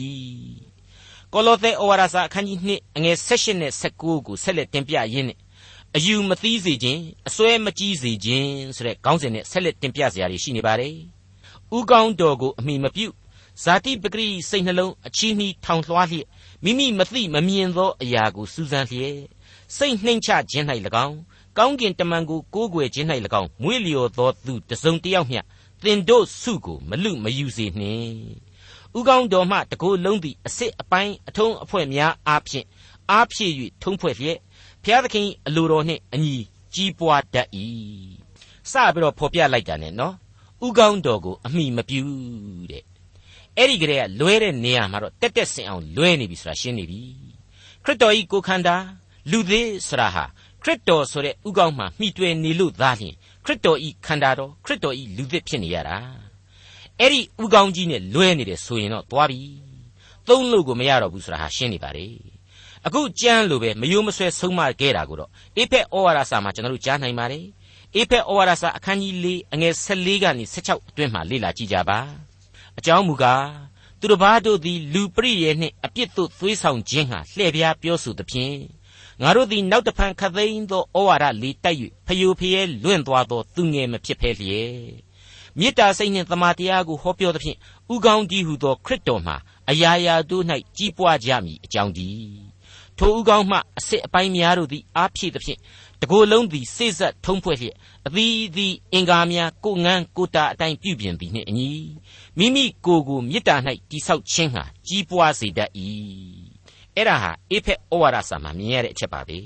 [1.33, 5.39] ကောလောသဲဩဝါဒစာအခန်းကြီး2အငယ်16နဲ့19ကိုဆက်လက်တင်ပြရင်းနဲ့
[5.97, 10.95] အယူမသီးစေခြင်းအစွဲမကြီးစေခြင်းဆိုတဲ့ခေါင်းစဉ်နဲ့ဆက်လက်တင်ပြစရာတွေရှိနေပါတယ်
[11.77, 13.07] ဥကောင်းတော်ကိုအမိမပြု
[13.63, 16.27] ဇာတိပဂရိစိတ်နှလုံးအချီးနှီးထောင်လွှားလျက်
[16.65, 19.17] မိမိမသိမမြင်သောအရာကိုစူးစမ်းလျက်
[19.77, 20.67] စိတ်နှိမ်ချခြင်း၌၎
[21.07, 21.17] င်း
[21.59, 23.07] ကောင်းကင်တမန်ကိုကိုးကွယ်ခြင်း၌၎
[23.41, 25.41] င်းမွေးလျော်သောသူတစုံတစ်ယောက်မျှ
[25.85, 28.15] သင်တို့စုကိုမလူမယူစေနှင့်
[28.99, 32.67] ဥကောင်းတော်မှတကိုယ်လုံးသည့်အစစ်အပိုင်းအထုံးအဖွဲ့များအားဖြင့်
[33.11, 33.53] အားဖြည့်၍
[33.83, 34.39] ထုံးဖွဲ့လျက်
[34.83, 36.37] ဘုရားသခင်အလိုတော်နှင့်အညီ
[36.75, 37.49] ကြီးပွားတတ်၏
[38.71, 40.15] စပြီးတော့ဖော်ပြလိုက်တာနဲ့နော်
[40.67, 42.03] ဥကောင်းတော်ကိုအမိမပြူ
[42.71, 42.85] တဲ့
[43.57, 47.03] အဲ့ဒီကလေးကလွဲတဲ့နေရာမှာတော့တက်တက်ဆင်အောင်လွဲနေပြီဆိုတာရှင်းနေပြီ
[47.85, 48.77] ခရစ်တော်ဤကိုခန္ဓာ
[49.31, 50.25] လူသေးဆိုတာဟာ
[50.63, 53.15] ခရစ်တော်ဆိုတဲ့ဥကောင်းမှမှီတွယ်နေလို့သာလျှင်
[53.45, 55.97] ခရစ်တော်ဤခန္ဓာတော်ခရစ်တော်ဤလူသစ်ဖြစ်နေရတာ
[57.01, 59.41] အဲ့ဒီဥကောင်းကြီးနဲ့လွဲနေတယ်ဆိုရင်တော့သွားပြီ
[60.29, 62.07] သုံးလို့ကိုမရတော့ဘူးဆိုတာဟာရှင်းနေပါလေ
[62.87, 67.45] အခုကြမ်းလို့ပဲမယိုးမဆွဲဆုံးမခဲ့တာကိုတော့အေဖက်ဩဝါဒစာမှာကျွန်တော်တို့ကြားနိုင်ပါတယ်
[67.97, 71.99] အေဖက်ဩဝါဒစာအခန်းကြီး၄အငယ်14ကနေ16အတွင်းမှာလေ့လာကြည့်ကြပါ
[72.79, 73.47] အကြောင်းမူကား
[74.01, 78.57] သူတစ်ပါးတို့သည်လူပရိယေနှင့်အပြစ်တို့သွေးဆောင်ခြင်းဟာလှည့်ပြားပြောဆိုသဖြင့်
[79.23, 84.75] ငါတို့သည်နောက်တဖန်ခသိန်းသောဩဝါဒလေးတိုက်၍ဖယိုဖျဲလွင့်သွားသောသူငယ်မဖြစ်ဖဲလျက်
[85.59, 87.59] မေတ္တာစိတ်နှင့်သမာတရားကိုဟောပြောသဖြင့်
[87.95, 89.37] ဥကောင်းကြီးဟုသောခရစ်တော်မှာ
[89.71, 90.45] အရာရာတို့၌
[90.77, 92.55] ကြီးပွားကြမည်အကြောင်းတည်း
[92.99, 95.59] ထိုဥကောင်းမှအစစ်အပိုင်းများတို့သည်အားဖြည့်သဖြင့်
[96.03, 101.71] တကိုယ်လုံးသည်စိတ်ဆက်ထုံးဖွဲ့လျက်အသီးသီးအင်္ဂါများကိုငန်းကိုတာအတိုင်းပြုပြင်သည်နှင့်အညီ
[102.39, 103.57] မိမိကိုယ်ကိုမေတ္တာ၌
[103.91, 105.71] တိဆောက်ခြင်းဟာကြီးပွားစေတတ်၏
[106.97, 109.39] အဲ့ဒါဟာအေဖက်ဩဝါဒစာမှာမြင်ရတဲ့အချက်ပါပဲ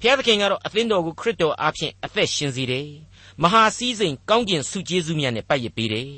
[0.00, 2.88] ဘုရားသခင်ကတော့အသင်းတော်ကိုခရစ်တော်အားဖြင့်အသက်ရှင်စေတယ်
[3.42, 6.10] မဟာစည်းစိမ်ကောင်းကျင်ဆုကျေးဇူးများနဲ့ပတ်ရပေးတယ်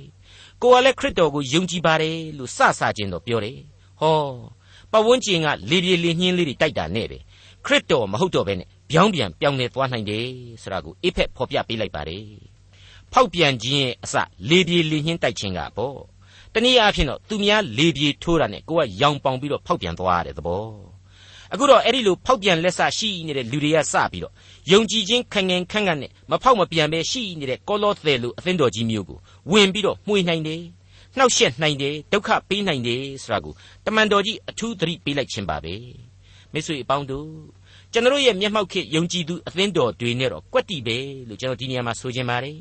[0.63, 3.59] ကိုယ်ကလည်းခရစ်တော်ကိုယုံကြည်ပါတယ်လို့စစချင်းတော့ပြောတယ်
[4.01, 4.17] ဟော
[4.93, 7.19] ပဝန်းကျင်ကလေပြေလေညှင်းလေးတွေတိုက်တာနဲ့ပဲ
[7.67, 10.27] ခရစ်တော်မဟုတ်တော့ဘဲနဲ့ပြောင်းပြန်ပြောင်းလဲသွားနိုင်တယ်
[10.63, 12.27] ဆိုတာကိုအေဖက်ဖော်ပြပေးလိုက်ပါတယ်
[13.13, 14.15] ဖောက်ပြန်ခြင်းရဲ့အစ
[14.51, 15.99] လေပြေလေညှင်းတိုက်ခြင်းကပေါ့
[16.55, 20.65] တနည်းအားဖြင့်တော့သူများလေပြေထိုးတာနဲ့ကိုကရောင်ပေါင်ပြီးတော့ဖောက်ပြန်သွားရတဲ့သဘော
[21.53, 24.33] အခုတော့အဲ့ဒီလိုဖောက်ပြန်လက်ဆရှိနေတဲ့လူတွေကစပြီးတော့
[24.73, 29.19] ယုံကြည်ခြင်းခံငင်ခန့်ခန့်နဲ့မဖောက်မပြန်ပဲရှိနေတဲ့ကောလောသဲလူအသင်းတော်ကြီးမျိုးကို
[29.51, 30.63] ဝင်ပြီးတော့မှွေနိုင်တယ်
[31.17, 33.55] နှောက်ယှက်နိုင်တယ်ဒုက္ခပေးနိုင်တယ်ဆိုတာကို
[33.87, 35.75] တမန်တော်ကြီးအထူးသတိပေးလိုက်ခြင်းပါပဲ
[36.53, 37.29] မိတ်ဆွေအပေါင်းတို့
[37.93, 40.97] ကျွန်တော်ရဲ့မျက်မှောက်ခေယုံကြည်သူအသင်းတော်တွေနဲ့တော့ကွက်တီပဲ
[41.29, 42.59] လို့ကျွန်တော်ဒီနေရာမှာဆိုချင်ပါတယ်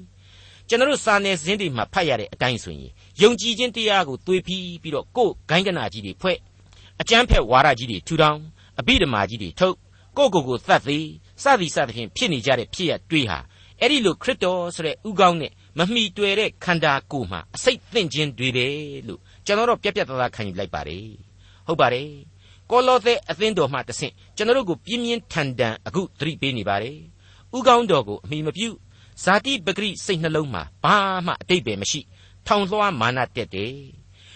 [0.70, 6.38] ကျွန်တော်စာနယ်ဇင်းတွေမှာဖတ်ရတဲ့အတိုင်းဆိုရင်ယုံကြည်ခြင်းတရားကိုသွေးဖီးပြီးတော့ကိုယ်ဂိုင်းကနာကြီးတွေဖွဲ့
[7.02, 8.40] အကျမ်းဖက်ဝါဒကြီးတွေထူထောင်
[8.80, 9.76] အဘိဓမ္မာကြီးတွေထုတ်
[10.18, 11.08] ကိုယ့်ကိုယ်ကိုသတ်သေး
[11.44, 13.40] စသည်စသဖြင့်ဖြစ်နေကြတဲ့ဖြစ်ရတွေးဟာ
[13.80, 18.68] အဲ့ဒီလိုခရစ်တော်ဆိုတဲ့ဥကောင်းနဲ့မမှီတွေ့တဲ့ခန္ဓာကိုယ်မှာအစိတ်သင့်ခြင်းတွေပဲ
[19.08, 21.08] လို့ကျွန်တော်တို့ပြက်ပြက်သားသားခံယူလိုက်ပါတယ်
[21.68, 22.10] ဟုတ်ပါတယ်
[22.72, 26.98] ကောလောသဲအသင်းတော်မှတဆင့်ကျွန်တော်တို့ကိုပြင်းပြင်းထန်ထန်အခုသတိပေးနေပါတယ်
[27.56, 28.70] ဥကောင်းတော်ကိုအမိမပြု
[29.24, 32.00] ဇာတိပဂရိစိတ်နှလုံးမှာဘာမှအတိတ်ပဲမရှိ
[32.48, 33.74] ထောင်လွှားမာနတက်တယ်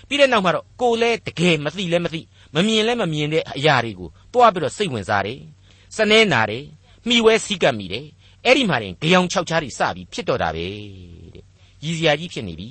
[0.08, 2.22] ပြီးတဲ့နောက်မှာတော့ကိုယ်လဲတကယ်မသိလဲမသိ
[2.56, 5.40] မမြင်လဲမမြင်တဲ့အရာတွေကိုတွားပြီးတော့စိတ်ဝင်စားတယ်
[5.96, 6.66] စနေနာတယ်
[7.08, 8.06] မိဝဲစီးကပ်မိတယ်
[8.46, 10.66] အဲ့ဒီမှာတင်ကြောင်ခြောက်ချားတွေစပြီးဖြစ်တော့တာပဲ
[11.36, 11.46] တဲ့
[11.84, 12.70] ရည်စရာကြီးဖြစ်နေပြီ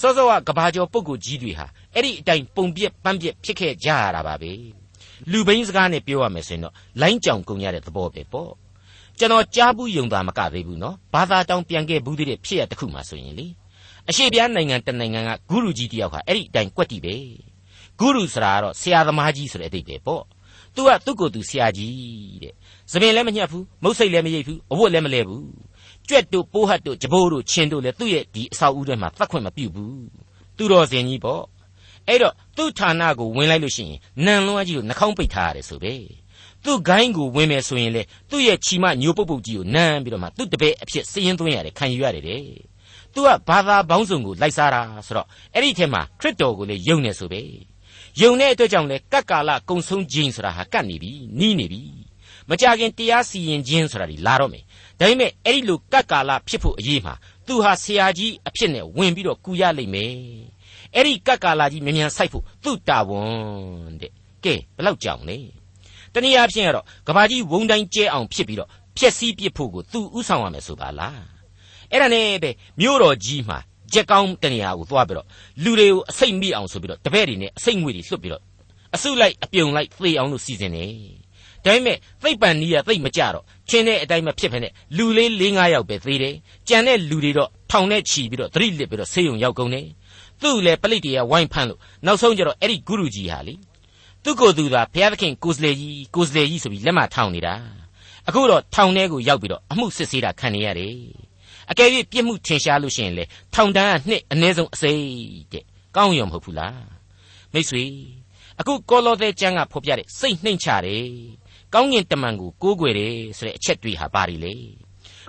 [0.00, 4.52] စောစောကကဘာကျော်ပုဂ္ဂိုလ်ကြီးတွေဟာအဲ့ဒီအတိုင်းပုံပြက်ပန်းပြက်ဖြစ်ခဲ့ကြရတာပါပဲ
[5.30, 8.52] လူဘိန်းစကားနဲ့ပြောရမယ်ဆိုရင်တော့လိုင်းကြောင်ကုန်ရတဲ့သဘောပဲပေါ့
[9.18, 13.46] ကျွန်တော်ကြားဘူးယုံတာမကသေးဘူးနော်ဘာသာတောင်ပြန်ခဲ့ဘူးတဲ့ဖြစ်ရတစ်ခုမှဆိုရင်လေ
[14.08, 17.16] အရှိပြားနိုင်ငံတနိုင်ငံကဂုရုကြီးတယောက်ဟာအဲ့ဒီအတိုင်းကွက်တီပဲ
[17.98, 20.22] ဂုရုဆိုတာကတော့ဆရာသမားကြီးဆိုတဲ့အတိတ်ပဲပေါ့
[20.74, 21.94] သူကသူ့ကိုယ်သူဆရာကြီး
[22.42, 22.52] တဲ့
[22.92, 25.44] သပင်လည်းမညှက်ဘူးမုတ်စိတ်လည်းမရိပ်ဘူးအဝတ်လည်းမလဲဘူး
[26.08, 30.06] ကြွက်တို့ပိုးဟတ်တို့ကြဘိုးတို့ချင်းတို့လည်းသူ့ရဲ့ဒီအဆောက်အဦထဲမှာသတ်ခွင့်မပြုဘူး
[30.56, 31.42] သူတော်စင်ကြီးပေါ့
[32.08, 35.94] အဲ့တော့သူ့ဌာနကိုဝင်လိုက်လို့ရှိရင်နန်လွန်းကြီးကိုနှာခေါင်းပိတ်ထားရတယ်ဆိုပဲ
[36.66, 42.42] သူ့ဂိုင်းကိုဝင်မယ်ဆိုရင်လေသူ့ရဲ့ချီမညိုပုတ်ပုတ်ကြီးကိုနမ်းပြီးတော့မှသူ့တပည့်အဖြစ်စည်ရင်သွင်းရတယ်ခံယူရတယ်တဲ့
[43.14, 47.40] သူကဘာသာပေါင်းစုံကိုလိုက်စားတာဆိုတော့အဲ့ဒီထဲမှာခရစ်တော်ကိုလေယုံနေဆိုပဲ
[48.20, 51.82] ယုံတဲ့အတွက်ကြောင့်လေကတ်ကာလကုံဆုံးခြင်းဆိုတာဟာကတ်နေပြီနီးနေပြီ
[52.48, 54.64] မကြခင်တရားစီရင်ခြင်းဆိုတာဒီလာတော့မယ်
[54.98, 57.14] ဒါပေမဲ့အဲ့ဒီလိုကတ်ကာလဖြစ်ဖို့အရေးမှာ
[57.46, 60.12] သူဟာဆရာကြီးအဖြစ်နဲ့ဝင်ပြီးတော့ကူရလိမ့်မယ်
[60.94, 64.12] အဲ့ဒီကတ်ကာလကြီးမြန်မြန်ဆိုင်ဖို့သူ့တာဝန်တဲ့
[64.44, 65.38] ကဲဘလောက်ကြောင်လဲ
[66.16, 71.20] တနည်းအားဖြင့်ကတော့ကဘာကြီးဝုံတိုင်းကျဲအောင်ဖြစ်ပြီးတော့ဖြက်စီးပစ်ဖို့ကိုသူဥဆောင်ရမယ်ဆိုပါလား
[71.90, 73.58] အဲ့ဒါနဲ့ပဲမြို့တော်ကြီးမှာ
[73.92, 75.26] ကြက်ကောင်းတနေရာကိုသွားပြီးတော့
[75.62, 78.42] လူတွေကိုအစိတ်မိအောင်ဆိုပြီးတော့တပည့်တွေနဲ့အစိတ်ငွေတွေလွှတ်ပြီးတော့
[78.94, 80.86] အစုလိုက်အပြုံလိုက်သေအောင်လို့စီစဉ်နေ
[81.64, 86.34] ဒါပေမဲ့သိပ်ပန်နီးရသိပ်မကြတော့ချင်းတဲ့အတိုင်းမဖြစ်ဖ ೇನೆ လူလေး၄၅ယောက်ပဲသေးတယ်
[86.68, 89.86] ကြံတဲ့လူတွေတော့ထောင်နဲ့ချီပြီးတော့သတိလစ်ပြီးတော့ဆေးရုံရောက်ကုန်တယ်
[90.42, 93.54] သူ့လည်းပလိတ်တွေကဝိုင်းဖမ်းလို့နောက်ဆုံးကျတော့အဲ့ဒီဂုရုကြီးဟာလေ
[94.26, 97.54] သူ့ကိုယ်သူသာဘုရားသခင်ကိုစလေကြီးကိုစလေကြီးဆိုပြီးလက်မထောင်နေတာ
[98.28, 100.96] အခုတော့ထောင်ထဲကိုရောက်ပြီးတော့အမှုစစ်ဆေးတာခံနေရတယ်
[101.70, 105.02] အကယ်၍ပြစ်မှုထင်ရှားလို့ရှိရင်လေထောင်တန်းကနှစ်အနည်းဆုံးအစိတ်
[105.52, 105.64] တဲ့
[105.96, 106.82] ကောင်းရောမဟုတ်ဘူးလား
[107.52, 107.84] မိတ်ဆွေ
[108.60, 111.06] အခုကောလောသဲကျမ်းကဖော်ပြတဲ့စိတ်နှိမ်ချတယ်
[111.74, 114.54] ကောင်းငင်တမန်ကိုကိုးကွယ်တယ်ဆိုတဲ့အချက်တွေဟာပါရီလေ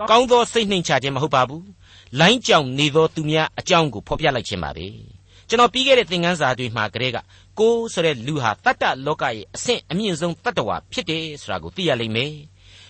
[0.10, 1.66] ကောင်းသောစိတ်နှိမ်ချခြင်းမဟုတ်ပါဘူး
[2.20, 4.88] လိုင်းကြောင်နေသောသူများအကြောင်းကိုဖော်ပြလိုက်ခြင်းပါပဲ
[5.50, 7.18] ကျွန်တော်ပြီးခဲ့တဲ့သင်ခန်းစာတွေမှာကတည်းက
[7.60, 12.34] ကိုယ်ဆိုတဲ့လူဟာတတ္တလောကရဲ့အဆင့်အမြင့်ဆုံးတတ္တဝါဖြစ်တယ်ဆိုတာကိုသိရလိမ့်မယ်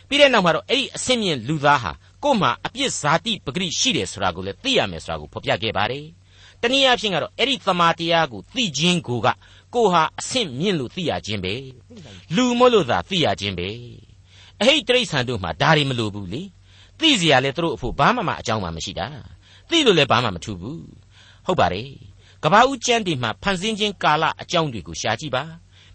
[0.07, 1.91] ပြီးတဲ့နောက်မှာတော့အဲ့ဒီအဆင့်မြင့်လူသားဟာ
[2.23, 6.05] ကိုယ်မှာအပြစ်ဇာတိပဂရိရှိတယ်ဆိုတာကိုလည်းသိရမယ်ဆိုတာကိုဖော်ပြခဲ့ပါတယ်
[6.61, 9.27] တနည်းအားဖြင့်ကတော့အဲ့ဒီသမာတရားကိုသိခြင်းကိုက
[9.73, 11.53] ကိုဟာအဆင့်မြင့်လို့သိရခြင်းပဲ
[12.35, 13.69] လူမို့လို့သာသိရခြင်းပဲ
[14.61, 16.43] အဟိတ်တိရစ္ဆာန်တို့မှာဒါတွေမလိုဘူးလေ
[16.99, 19.07] သိစရာလဲသူတို့အဖို့ဘာမှမအကြောင်းမှမရှိတာ
[19.69, 20.81] သိလို့လဲဘာမှမထူးဘူး
[21.45, 21.89] ဟုတ်ပါတယ်
[22.47, 25.43] ကဘာဦးကျမ်းတွေမှာဖန်ဆင်းခြင်းကာလအကြောင်းတွေကိုရှားကြည့်ပါ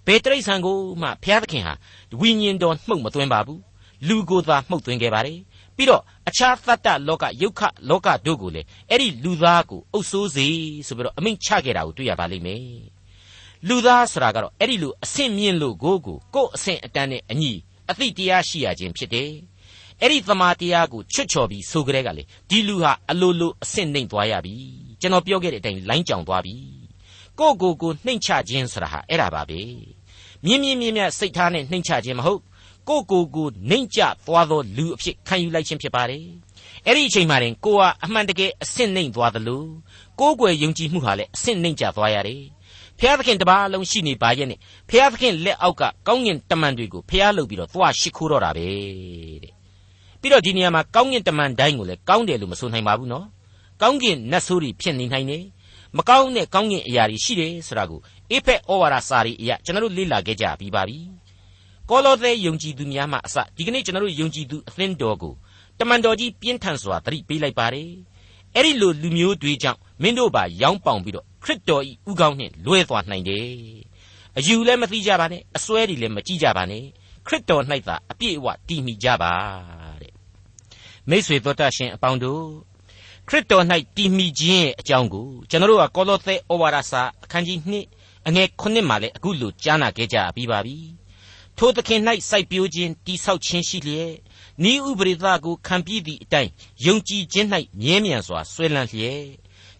[0.06, 1.74] ဘယ်တိရစ္ဆာန်ကိုမှဘုရားသခင်ဟာ
[2.20, 3.60] ဝိညာဉ်တော်မှုတ်မသွင်းပါဘူး
[4.08, 5.38] လူကိုယ်သာမှုတ်သွင်းခဲ့ပါတယ်
[5.76, 10.46] ပြီးတော့အခြားသတ္တလောကယုတ်ခလောကတို့ကိုလည်းအဲ့ဒီလူသားကိုအုပ်ဆိုးစေ
[10.86, 12.66] ဆိုပြီးတော့အမိန့်ချခဲ့တာကိုတွေ့ရပါလိမ့်မယ်
[13.68, 17.52] လူသားဆိုတာကတော့အဲ့ဒီလိုအဆင့်မြင့်လို့ကိုကိုကို့အဆင့်အတန်းနဲ့အညီ
[17.90, 19.30] အသိတရားရှိရခြင်းဖြစ်တယ်
[20.00, 24.56] အဲ့ဒီသမာတရားကိုချွတ်ချော်ပြီးဆိုကြတဲ့ကလေဒီလူဟာအလိုလိုအဆင့်နှိမ်သွားရပြီ
[25.02, 26.56] ကျွန်တော်ပြောခဲ့တဲ့အတိုင်းလိုင်းကြောင်သွားပြီ
[27.38, 29.60] ကိုကိုကိုနှိမ်ချခြင်းဆိုတာဟာအဲ့ဒါပါပဲ
[30.44, 32.40] မြင်းမြင်းမြင်းမြတ်စိတ်ထားနဲ့နှိမ်ချခြင်းမဟုတ်
[32.88, 36.24] ကိုကိုကိုနှိမ်ကျသွားသောလူအဖြစ်ခံယူလိုက်ခြင်းဖြစ်ပါတယ်
[36.86, 39.64] အဲ့ဒီအချိန်မှရင်ကိုကအမှန်တကယ်အဆင့်နှိမ်သွားသလို
[40.20, 42.42] ကိုးကွယ်ယုံကြည်မှုဟာလည်းအဆင့်နှိမ်ကျသွားရတယ်
[42.98, 44.58] ဖျားသခင်တပါးလုံးရှိနေပါရဲ့နဲ့
[44.90, 48.68] ဖျားသခင်လက်အောက်ကကောင်းကင်တမန်တွေကိုဖျားလုပ်ပြီးတော့သွားရှိခိုးတော့တာပဲ
[49.42, 49.52] တဲ့
[50.20, 53.26] ပြီးတော့ဒီနေရာမှာကောင်းကင်တမန်တိုင်းကိုလည်းကောင်းတယ်လို့မဆိုနိုင်ပါဘူးနော်
[53.82, 55.44] ကောင်းကင်နတ်ဆိုးတွေဖြစ်နေနိုင်တယ်
[55.96, 60.98] မကောင်းတဲ့ကောင်းကင်အရာတွေရှိတယ်ဆိုတာကိုအေဖက်ဩဝါဒစာရီအရာကျွန်တော်တို့လေ့လာခဲ့ကြပြီးပါပြီ
[61.88, 65.34] ကောလောသဲယုံကြည်သူများမှအစဒီကနေ့ကျွန်တော်တို့ယုံကြည်သူအသင်းတော်ကို
[65.78, 67.90] တမန်တော်ကြီးပြင်းထန်စွာသတိပေးလိုက်ပါတယ်
[68.54, 73.46] အဲ့ဒီလိုလူမျိုးတွေကြောင့်မင်းတို့ပါရောင်းပေါင်ပြီးတော့ခရစ်တော်ဤဥကောင်းနှင့်လွဲသွားနိုင်တယ်
[74.38, 76.84] အယူလည်းမသိကြပါနဲ့အစွဲတွေလည်းမကြည့်ကြပါနဲ့
[77.26, 79.32] ခရစ်တော်၌သာအပြည့်အဝတည်မိကြပါ
[80.02, 80.12] တဲ့
[81.08, 82.44] မိษွေတော်တတ်ရှင်အပေါင်းတို့
[83.28, 83.64] ခရစ်တော်၌
[83.96, 87.58] တည်မိခြင်းရဲ့အကြောင်းကိုကျွန်တော်တို့ကကောလောသဲဩဝါဒစာအခန်းကြီး
[87.92, 90.76] 2အငယ်9မှာလည်းအခုလိုကြားနာခဲ့ကြပြီးပါပြီ
[91.58, 94.12] ထိုသခင်၌စိုက်ပျိုးခြင်းတိဆောက်ခြင်းရှိလျက်
[94.70, 96.50] ဤဥပရိသကိုခံပြီးသည့်အတိုင်း
[96.86, 97.48] ယုံကြည်ခြင်း၌
[97.80, 99.24] မြဲမြံစွာဆွဲလန်းလျက်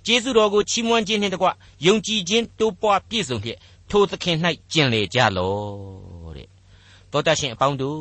[0.07, 1.49] ကျေးဇူးတော်ကိုချီးမွမ်းခြင်းနှင့်တကွ
[1.87, 3.59] ယုံကြည်ခြင်းတိုးပွားပြည့်စုံလျက်
[3.91, 4.37] ထိုသခင်၌
[4.73, 6.49] ကျင်လေကြလော့တဲ့
[7.11, 8.01] သောတရှင်အပေါင်းတို့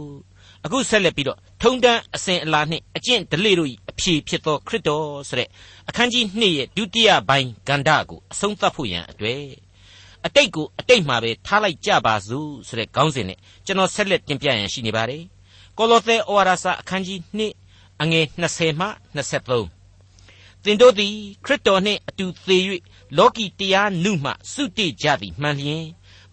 [0.66, 5.50] အခုဆက်လက်ပြီးတော့ထုံတန်းအစဉ်အလာနှင့်အကျင့်ဒလေတို့၏အဖြေဖြစ်သောခရစ်တော်ဆိုတဲ့
[5.90, 9.44] အခန်းကြီး2ရဲ့ဒုတိယပိုင်းဂန္ဓကိုအဆုံးသတ်ဖို့ရန်အတွက်
[10.26, 15.24] အတိတ်ကိုအတိတ်မှာပဲထားလိုက်ကြပါစို့ဆိုတဲ့ခေါင်းစဉ်နဲ့ကျွန်တော်ဆက်လက်တင်ပြရန်ရှိနေပါတယ်
[15.78, 21.14] ကောလောသဲဩဝါဒစာအခန်းကြီး2အငယ်20မှ23သင်တို့သည်
[21.46, 22.58] ခရစ်တော်နှင့်အတူသေ၍
[23.18, 25.86] လောကီတရားနုမှစုတည်ကြသည်မှန်လျင်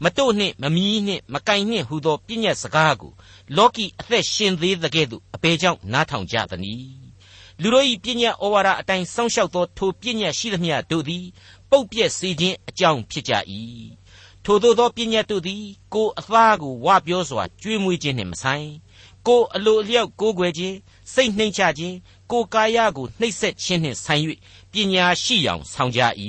[0.04, 3.12] မတို့နှင့်မမီးနှင့်မကင်နှင့်ဟူသောပြည့်ညက်စကားကို
[3.56, 7.08] လောကီအသက်ရှင်သေးသကဲ့သို့အပေကြောင့်နားထောင်ကြသနည်း
[7.60, 11.24] လူတို့၏ပြည့်ညက်ဩဝါဒအတိုင်းစောင့်ရှောက်သောထိုပြည့်ညက်ရှိသမျှတို့သည်
[11.70, 13.32] ပုတ်ပြက်စေခြင်းအကြောင်းဖြစ်ကြ၏
[14.44, 18.68] ထိုသို့သောပြည့်ညက်တို့သည်ကိုယ်အသားကိုဝပြောစွာကျွေးမွေးခြင်းနှင့်မဆိုင်
[19.26, 20.76] ကိုယ်အလိုအလျောက်ကိုးကွယ်ခြင်း
[21.12, 21.96] စိတ်နှိမ့်ချခြင်း
[22.30, 24.22] ကိုယ်ကာယကိုနှိပ်စက်ခြင်းနှင့်ဆိုင်၍
[24.72, 26.00] ပညာရှိယောင်ဆောင်ကြ၏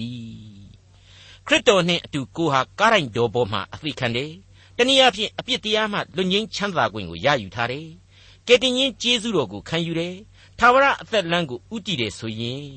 [1.47, 4.31] ခရစ်တော်နှင့်အတူကိုဟာကားရိုင်တော်ပေါ်မှာအသိခံတယ်။
[4.81, 7.87] တနည်းအားဖြင့်အပြစ်တရားမှလွတ်ငင်းချမ်းသာခွင့်ကိုရယူထားတယ်။
[8.47, 10.15] ကယ်တင်ရှင်ကျေးဇူးတော်ကိုခံယူတယ်။
[10.59, 12.69] ထာဝရအသက်လမ်းကိုဥတည်တယ်ဆိုရင်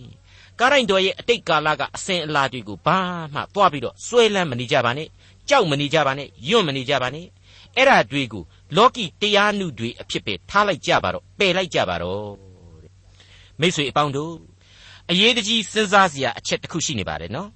[0.59, 2.99] ကားရိုင်တော်ရဲ့အတိတ်ကာလကအစဉ်အလာတွေကိုဘာ
[3.35, 5.09] မှသွားပြီးတော့စွဲလန်းမနေကြပါနဲ့။
[5.49, 7.27] ကြောက်မနေကြပါနဲ့။ယွန့်မနေကြပါနဲ့။
[7.77, 8.43] အဲ့ဓာတွေကို
[8.77, 12.31] လောကီတရားနုတွေအဖြစ်ပဲထားလိုက်ကြပါတော့ပယ်လိုက်ကြပါတော့
[13.61, 14.35] မိတ်ဆွေအပေါင်းတို့
[15.11, 17.49] အရေးတကြီးစဉ်းစားစရာအချက်တစ်ခုရှိနေပါတယ်နော်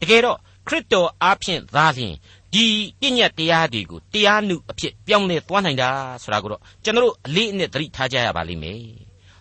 [0.00, 2.14] တကယ်တော့ခရစ်တော်အားဖြင့်သာလျှင်
[2.54, 2.66] ဒီ
[3.00, 5.90] ပြည့်ညတ်တရားတွေကိုတရားနုအဖြစ်ပြောင်းလဲသွားနိုင်တာ
[6.22, 8.82] ဆိုတာကိုတော့ကျွန်တော်အလေးအနက်သတိထားကြရပါလိမ့်မယ်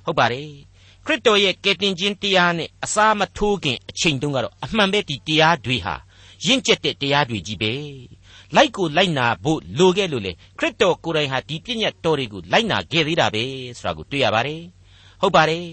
[0.05, 0.49] ဟုတ်ပါတယ်
[1.05, 5.95] ခရစ်တော်ရဲ့ကယ်တင်ခြင်းတရားနဲ့အစာမထိုးခင်အချိန်တုန်းကတော့အမှန်ပဲဒီတရားတွေဟာ
[6.45, 7.73] ရင့်ကျက်တဲ့တရားတွေကြီးပဲ
[8.55, 13.43] လိုက်ကိုလိုက်နာဖို့လိုခဲ့လို့လေခရစ်တော်ကိုယ်တိုင်ဟာဒီပြည့်ညတ်တော်တွေကိုလိုက်နာခဲ့သေးတာပဲ
[13.77, 14.61] ဆိုတာကိုတွေ့ရပါတယ်
[15.21, 15.65] ဟုတ်ပါတယ်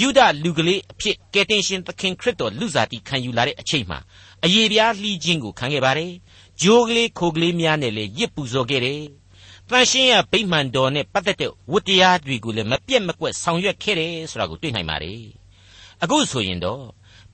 [0.00, 3.98] ယုဒလူကလေးအဖြစ်ကယ်တင်ရှင်သခင်ခရစ်တော်လူစားတီခံယူလာတဲ့အချိန်မှာ
[4.44, 6.12] အယေပြားလှီးခြင်းကိုခံခဲ့ပါတယ်။
[6.62, 9.02] ဂျိုးကလေးခိုကလေးများနဲ့လည်းရစ်ပူဇော်ခဲ့တယ်။
[9.68, 15.22] တန်ရှင်းရဗိမှန်တော်နဲ့ပတ်သက်တဲ့ဝတ္တရားတွေကိုလည်းမပြတ်မကွက်ဆောင်ရွက်ခဲ့တယ်ဆိုတာကိုတွေ့နိုင်ပါတယ်။
[16.02, 16.82] အခုဆိုရင်တော့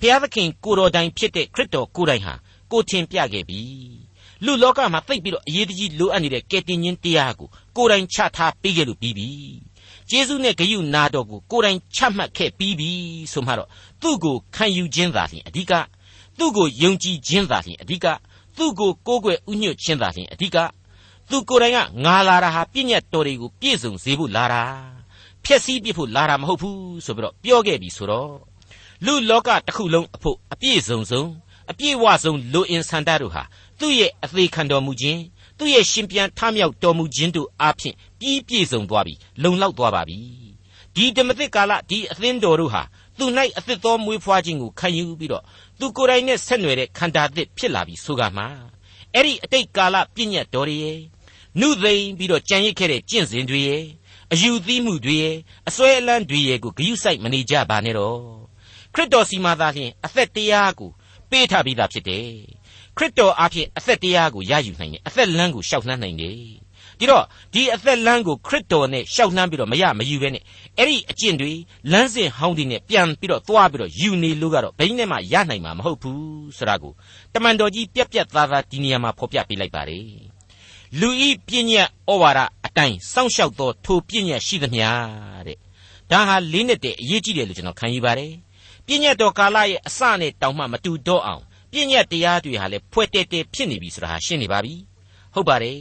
[0.00, 2.34] ဘုရားသခင်ကိုတော်တိုင်ဖြစ်တဲ့ခရစ်တော်ကိုယ်တိုင်ဟာ
[2.72, 3.60] ကိုထင်ပြခဲ့ပြီ။
[4.44, 9.28] လူလောကမှာသိပ်ပြီးတော့အရေးကြီးလိုအပ်နေတဲ့ကယ်တင်ရှင်တရားကိုကိုယ်တိုင်ချထားပေးခဲ့လို့ပြီးပြီ။
[10.10, 12.90] ကျေးဇူးနဲ့ဂရုနာတော်ကိုကိုယ်တိုင်ချမှတ်ခဲ့ပြီးပြီ
[13.32, 13.68] ဆိုမှတော့
[14.02, 15.72] သူ့ကိုခံယူခြင်းသာလျှင်အဓိက
[16.38, 18.06] သူ့ကိုယုံကြည်ခြင်းသာလျှင်အဓိက
[18.56, 20.56] သူ့ကိုကိုးကွယ်ဥညွတ်ခြင်းသာလျှင်အဓိက
[21.30, 24.62] သူကိုယ်တိုင်ကငါလာတာဟာပြည့်ညတ်တော်တွေကိုပြည့်စုံစေဖို့လာတာ
[25.44, 28.32] ဖြည့်ဆည်းပြဖို့လာတာမဟုတ်ဘူးဆိုပြီးတော့ပြောခဲ့ပြီဆိုတော့
[29.04, 31.28] လူလောကတစ်ခုလုံးအဖို့အပြည့်စုံဆုံး
[31.70, 33.42] အပြည့်ဝဆုံးလူအင်ဆန္ဒတို့ဟာ
[33.80, 35.20] သူ့ရဲ့အသေးခံတော်မူခြင်း
[35.58, 40.18] သူ့ရဲ့ရှင်ပြန်ထမြောက်တော်မူခြင်းတို့အားဖြင့်ပြီးပြည့်စုံသွားပြီလုံလောက်သွားပါပြီ
[40.94, 42.82] ဒီဓမ္မသစ်ကာလဒီအသင်းတော်တို့ဟာ
[43.18, 43.24] သူ၌
[43.58, 45.42] အသစ်သောမွေးဖွားခြင်းကိုခံယူပြီးတော့
[45.78, 48.44] သူကိုယ်တိုင်နဲ့ဆက်နွယ်တဲ့ခန္ဓာသစ်ဖြစ်လာပြီဆိုကမှ
[49.14, 51.00] အဲ့ဒီအတိတ်ကာလပြည့်ညတ်တော်တွေရဲ့
[51.60, 53.84] နုသိမ့်ပြီးတော့ကြံရစ်ခဲ့တဲ့ကျင့်စဉ်တွေရဲ့
[54.32, 55.36] အယူသီးမှုတွေရဲ့
[55.68, 58.18] အစွဲအလန်းတွေရဲ့ကိုဂရုစိုက်မနေကြပါနဲ့တော့
[58.94, 60.90] ခရစ်တော်စီမှာသာလျှင်အသက်တရားကို
[61.30, 62.28] ပေးထားပြီးသားဖြစ်တယ်
[62.96, 66.63] ခရစ်တော်အားဖြင့်အသက်တရားကိုရယူနိုင်တယ်အသက်လမ်းကိုရှောက်လှမ်းနိုင်တယ်
[66.98, 70.42] ဒီတော့ဒီအသက်လမ်းကိုခရစ်တော်နဲ့ရှောက်လှမ်းပြီးတော့မရမယူပဲနဲ့
[70.78, 71.52] အဲ့ဒီအကျင့်တွေ
[71.92, 76.92] လမ်းစဉ်ဟောင်းတွေနဲ့ပြန်ပြီးတော့သွားပြီးတော့ယူနေလို့ကတော့ဘိန်းနဲ့မှရနိုင်မှာမဟုတ်ဘူးဆိုတာကို
[77.34, 80.06] တမန်တော်ကြီးပြက်ပြက်သားသားဒီနေရာမှာဖော်ပြပေးလိုက်ပါတယ်
[81.00, 84.88] လူဤပြည့်ညက်ဩဝါဒအတိုင်းစောင့်ရှောက်သောထိုပြည့်ညက်ရှိသမျှ
[85.46, 85.58] တဲ့
[86.10, 88.32] ဒါဟာလေးနဲ့တည်းအရေးကြီးတယ်လို့ကျွန်တော်ခံယူပါတယ်
[88.86, 94.74] ပြည့်ညက်တော်ကာလရဲ့အစနဲ့တောင်မှမတူတော့အောင်ပြည့်ညက်တရားတွေဟာလည်းဖွဲ့တဲတဲဖြစ်နေပြီဆိုတာဟာရှင်းနေပါပြီ
[95.34, 95.78] ဟုတ်ပါတယ်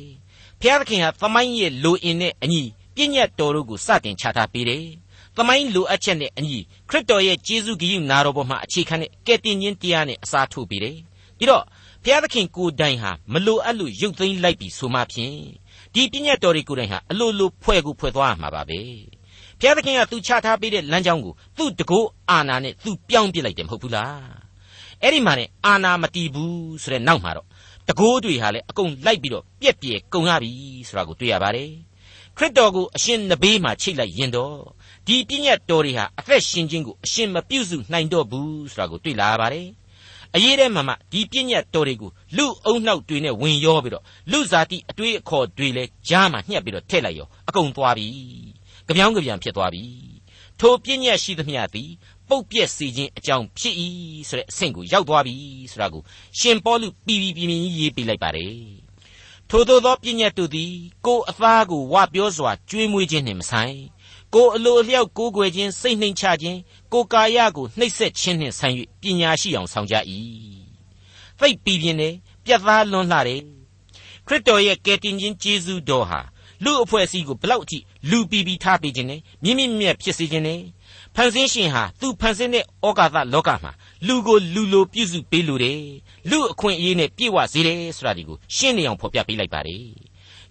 [0.65, 2.63] ဖျားသခင်ဟာသမိုင်းရဲ့လိုအင်နဲ့အညီ
[2.95, 4.85] ပြည့်ညတ်တော်တို့ကိုစတင်ချထားပေးတယ်။
[5.35, 10.97] သမိုင်းလိုအပ်ချက်နဲ့အညီခရစ်တော်ရဲ့ကျေးဇူးဂရုနာတော်ပေါ်မှာအခြေခံတဲ့ကယ်တင်ခြင်းတရားနဲ့အစားထိုးပေးတယ်။
[11.37, 11.63] ဒီတော့
[12.03, 15.37] ဘုရားသခင်ကိုယ်တိုင်ဟာမလိုအပ်လို့ရုပ်သိမ်းလိုက်ပြီဆိုမှဖြင့်
[15.93, 18.79] ဒီပြည့်ညတ်တော်တွေကိုယ်တိုင်ဟာအလိုလိုဖွဲ့ကိုဖွဲ့သွားမှာပါပဲ။
[19.59, 24.43] ဘုရားသခင်ကသူချထားပေးတဲ့လမ်းကြောင်းကိုသူ့တကောအာနာနဲ့သူပြောင်းပြစ်လိုက်တယ်မဟုတ်ဘူးလား။
[25.03, 27.47] အဲ့ဒီမှာねအာနာမတီးဘူးဆိုတဲ့နောက်မှာတော့
[27.87, 30.51] တကိုးတွေဟာလည်းအကုန်လိုက်ပြီးတော့ပြက်ပြဲကုန်ရပြီ
[30.87, 31.71] ဆိုတာကိုတွေ့ရပါတယ်
[32.37, 34.57] ခရစ်တော်ကိုအရှင်နဘေးမှာချိတ်လိုက်ရင်တော့
[35.07, 39.67] ဒီပြည့်ညတ်တော်တွေဟာအသက်ရှင်ခြင်းကိုအရှင်မပြုစုနိုင်တော့ဘူးဆိုတာကိုတွေ့လာရပါတယ်
[40.35, 48.07] အရေးတဲ့မှာမှဒီပြည့်ညတ်တော်တွေကိုလူအုံနှောက်တွေနဲ့ဝင်ရောပြီးတော့လူဇာတိအတွေးအခေါ်တွေလဲကြားမှာညှက်ပြီးတော့ထည့်လိုက်ရောအကုန်သွားပြီ
[48.87, 49.83] ကြပြောင်းကြပြန်ဖြစ်သွားပြီ
[50.59, 51.89] ထိုပြည့်ညတ်ရှိသမျှသည်
[52.29, 53.75] ပုတ်ပြက်စေခြင်းအကြောင်းဖြစ်၏
[54.29, 55.35] ဆိုတဲ့အဆင့်ကိုရောက်သွားပြီ
[55.71, 56.01] ဆိုတာကို
[56.39, 58.57] ရှင်ပေါလုပြီးပြီးပြင်းပြင်းရေးပေးလိုက်ပါတယ်
[59.49, 60.73] ထို့သောသောပညာတို့သည်
[61.05, 63.77] ကိုယ်အသားကိုဝပြောစွာကျွေးမွေးခြင်းနှင့်မဆိုင်
[64.33, 66.59] ကိုယ်အလိုအလျောက်ကိုးကွယ်ခြင်းစိတ်နှိမ်ချခြင်း
[66.93, 69.95] ကိုယ်ကာယကိုနှိပ်စက်ခြင်းနှင့်ဆိုင်၍ပညာရှိအောင်ဆောင်ကြ၏
[71.39, 73.41] သိပ်ပြီးပြင်းတယ်ပြတ်သားလွန်းလှတယ်
[74.27, 76.19] ခရစ်တော်ရဲ့ကယ်တင်ခြင်းကျေးဇူးတော်ဟာ
[76.63, 80.59] လူအဖွဲ့အစည်းကိုဘလောက်အထိလူပီပီထားပေးခြင်းနဲ့မြင့်မြင့်မြတ်ဖြစ်စေခြင်းနဲ့
[81.15, 83.71] ဖန်ဆင်းရှင်ဟာသူဖန်ဆင်းတဲ့ဩကာသလောကမှာ
[84.07, 85.81] လူကိုလူလိုပြုစုပေးလိုတယ်
[86.29, 89.83] လူအခွင့်အရေးနဲ့ပြည့်ဝစေတယ်ဆိုတာဒီကိုရှင်းနေအောင်ဖော်ပြပေးလိုက်ပါတယ်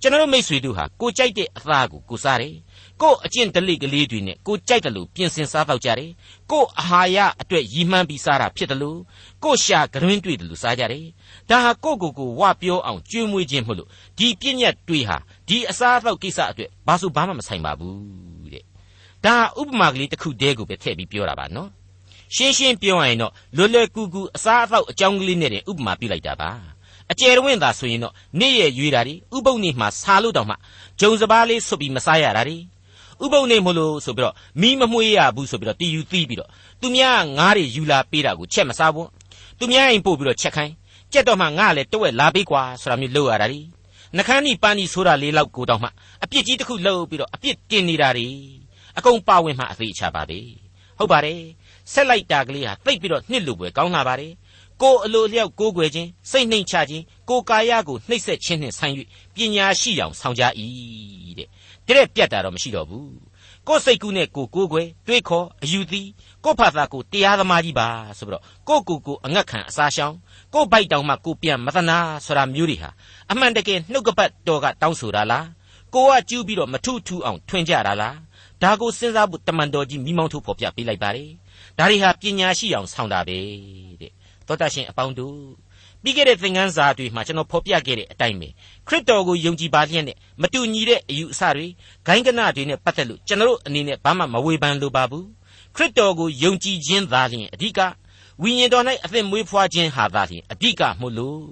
[0.00, 2.54] ကျွန်တော်မိတ်ဆွေတို့ဟာကိုကြိုက်တဲ့အသားကိုကိုစားတယ်
[3.02, 6.10] ကို့အကျင့်ဒလိကလေးတွေနဲ့ကိုကြိုက်တယ်လို့ပြင်ဆင်စားတော့ကြတယ်
[6.50, 8.98] ကို့အာဟာရအတွက်ရည်မှန်းပြီးစားတာဖြစ်တယ်လို့
[9.44, 11.06] ကိုရှာကရွင်းတွေ့တယ်လို့စားကြတယ်
[11.50, 15.16] ဒါဟာကိုကိုကိုဝပြောအောင်ကျွေးမွေးခြင်းမဟုတ်လို့ဒီပြည့်ညတ်တွေဟာ
[15.48, 18.64] ဒီအစားအသောက်ကိစ္စအတွက်ဘာလို့ဘာမှမဆိုင်ပါဘူးတဲ့
[19.24, 21.68] ဒါဥပမာကလေးတစ်ခုတည်းကိုပဲထည့်ပြီးပြောတာပါနော်
[22.34, 26.50] ရှင်းရှင်းပြောရရင်တော့လွယ်လွယ်ကူကူအစားအသောက်အကြောင်းကလေးနဲ့တင်ဥပမာပြုလိုက်တာပါ
[27.12, 30.56] အကျယ်ဝင့်သာဆိုရင်တော့နေ့ရဲ့ရွေးတာတွေဥပုပ်နေ့မှာစားလို့တောင်မှ
[31.00, 32.56] ဂျုံစပားလေးဆွတ်ပြီးမစားရတာတွေ
[33.24, 36.50] ဥပုပ်နေမလို့ဆိုပြီးတော့မီးမမွှေးရဘူးဆိုပြီးတော့တီယူသီးပြီးတော့
[36.80, 39.08] သူများငားတွေယူလာပေးတာကိုချက်မစားဘူး
[39.58, 40.72] သူများအိမ်ပို့ပြီးတော့ချက်ခိုင်း
[41.12, 43.60] ကြက်တော့မှငါလည်းတဝက်လာပေးကွာဆိုတာမျိုးလုပ်ရတာ ड़ी
[44.16, 45.88] နှခမ်းနီပန်းနီဆိုတာလေးလောက်ကိုတော့မှ
[46.24, 48.28] အပြစ်ကြီးတစ်ခုလုပ်ပြီးတော့အပြစ်တင်နေတာ ड़ी
[48.98, 50.38] အကုန်ပါဝင်မှအသေးချပါပဲ
[50.98, 51.40] ဟုတ်ပါတယ်
[51.92, 54.32] ဆက်လိုက်တာကလေးဟာတိတ်ပြီးတော့နှစ်လူပွဲကောင်းလာပါတယ်
[54.82, 58.94] ကိုအလိုလျောက်ကိုးကွယ်ခြင်းစိတ်နှိမ်ချခြင်းကိုကာယကိုနှိပ်စက်ခြင်းနှင့်ဆိုင်၍
[59.34, 60.42] ပညာရှိအောင်ဆောင်ကြ၏
[61.38, 61.48] တဲ့
[61.96, 63.32] တဲ့ပြတ်တာတော့မရှိတော့ဘူး
[63.68, 66.08] ကိုယ်စိတ်ကူးနဲ့ကိုကိုးကွယ်တွေးခေါ်အယူသီး
[66.44, 70.14] ကိုဖာသာကိုတရားသမားကြီးပါဆိုပြီးတော့ကိုကိုကိုအငတ်ခံအစားရှောင်
[70.54, 72.90] ကိုဘိုက်တောင်မှကိုပြန်မသနာဆိုတာမျိုးတွေဟာ
[73.30, 75.46] အမှန်တကယ်နှုတ်ကပတ်တော်ကတောင်းဆိုတာလား
[75.94, 78.16] ကိုကကျူးပြီးတော့မထုထူအောင်ထွင်ကြတာလား
[78.62, 81.30] ဒါကိုစဉ်းစားဖို့တမန်တော်ကြီးမိမောင်းထုတ်ဖော်ပြပေးလိုက်ပါတယ်
[81.78, 83.38] ဒါတွေဟာပညာရှိအောင်ဆောင်တာပဲ
[84.00, 84.12] တဲ့
[84.46, 85.36] သောတာရှင်အပေါင်းတို့
[86.02, 88.48] ပြီးခဲ့တဲ့သင်ခန်းစာတွေမှာကျွန်တော်ဖော်ပြခဲ့တဲ့အတိုင်းပဲ
[88.88, 91.66] ခရစ်တော်ကိုယုံကြည်ပါလျက်နဲ့မတူညီတဲ့အယူအဆတွေ
[92.06, 95.26] ဂိုင်းကနတွေနဲ့ပတ်သက်လို့ကျွန်တော်အနေနဲ့ဘာမှမဝေဖန်လိုပါဘူး
[95.76, 97.80] ခရစ်တော်ကိုယုံကြည်ခြင်းသာလျှင်အဓိက
[98.40, 101.42] ဝိညာဉ်တော်၌အသက်မွေးဖွားခြင်းဟာသာလျှင်အဓိကမို့လို့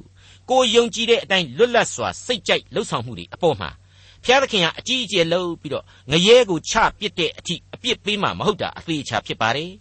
[0.51, 3.71] ကိုယုံကြည်တဲ့အတိုင်းလွတ်လပ်စွာစိတ်ကြိုက်လှုပ်ဆောင်မှုတွေအပေါ်မှာ
[4.25, 9.73] ဖျားသခင်ကအကြီးအကျယ်လှုပ်ပြီးတော့ငရဲကိုချပစ်တဲ့အထိအပြစ်ပေးမှမဟုတ်တာအသေးချာဖြစ်ပါတယ်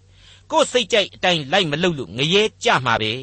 [0.51, 3.13] ကိုယ်စိတ်ကြိုက်အတိုင်းလိုက်မလုပ်လို့ငရဲကြမှာပဲ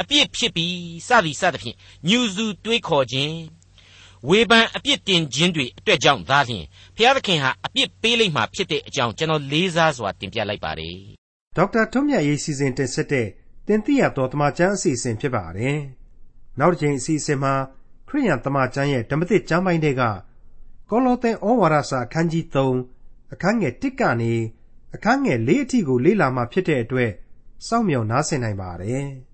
[0.00, 0.74] အပြစ်ဖြစ်ပြီး
[1.08, 1.76] စသည်စသဖြင့်
[2.08, 3.36] ညူစုတွေးခေါ်ခြင်း
[4.28, 6.64] ဝေဖန်အပြစ်တင်ခြင်းတွေအတွက်ကြောင့်သာလျှင်
[6.96, 11.19] ဘုရားသခင်ဟာအပြစ်ပေးလိမ့်မှာဖြစ်တဲ့အကြောင်းကျွန်တော်လေးစားစွာတင်ပြလိုက်ပါတယ်
[11.56, 13.26] ဒေါက်တာထွန်းမြတ်ရေးစီစဉ်တင်ဆက်တဲ့
[13.66, 15.78] တင်ပြတော်တမချန်းအစီအစဉ်ဖြစ်ပါတယ်
[16.58, 17.54] နောက်တစ်ချိန်အစီအစဉ်မှာ
[18.08, 20.02] ခရိယန်တမချန်းရဲ့ဓမ္မသစ်ကျမ်းပိုင်းတွေက
[20.90, 24.32] ကောလောသဲဩဝါဒစာအခန်းကြီး3အခန်းငယ်1ကနေ
[24.94, 27.10] အခန်းငယ်4အထိကိုလေ့လာမှဖြစ်တဲ့အတွက်
[27.66, 29.06] စောင့်မျှော်နားဆင်နိုင်ပါတယ်။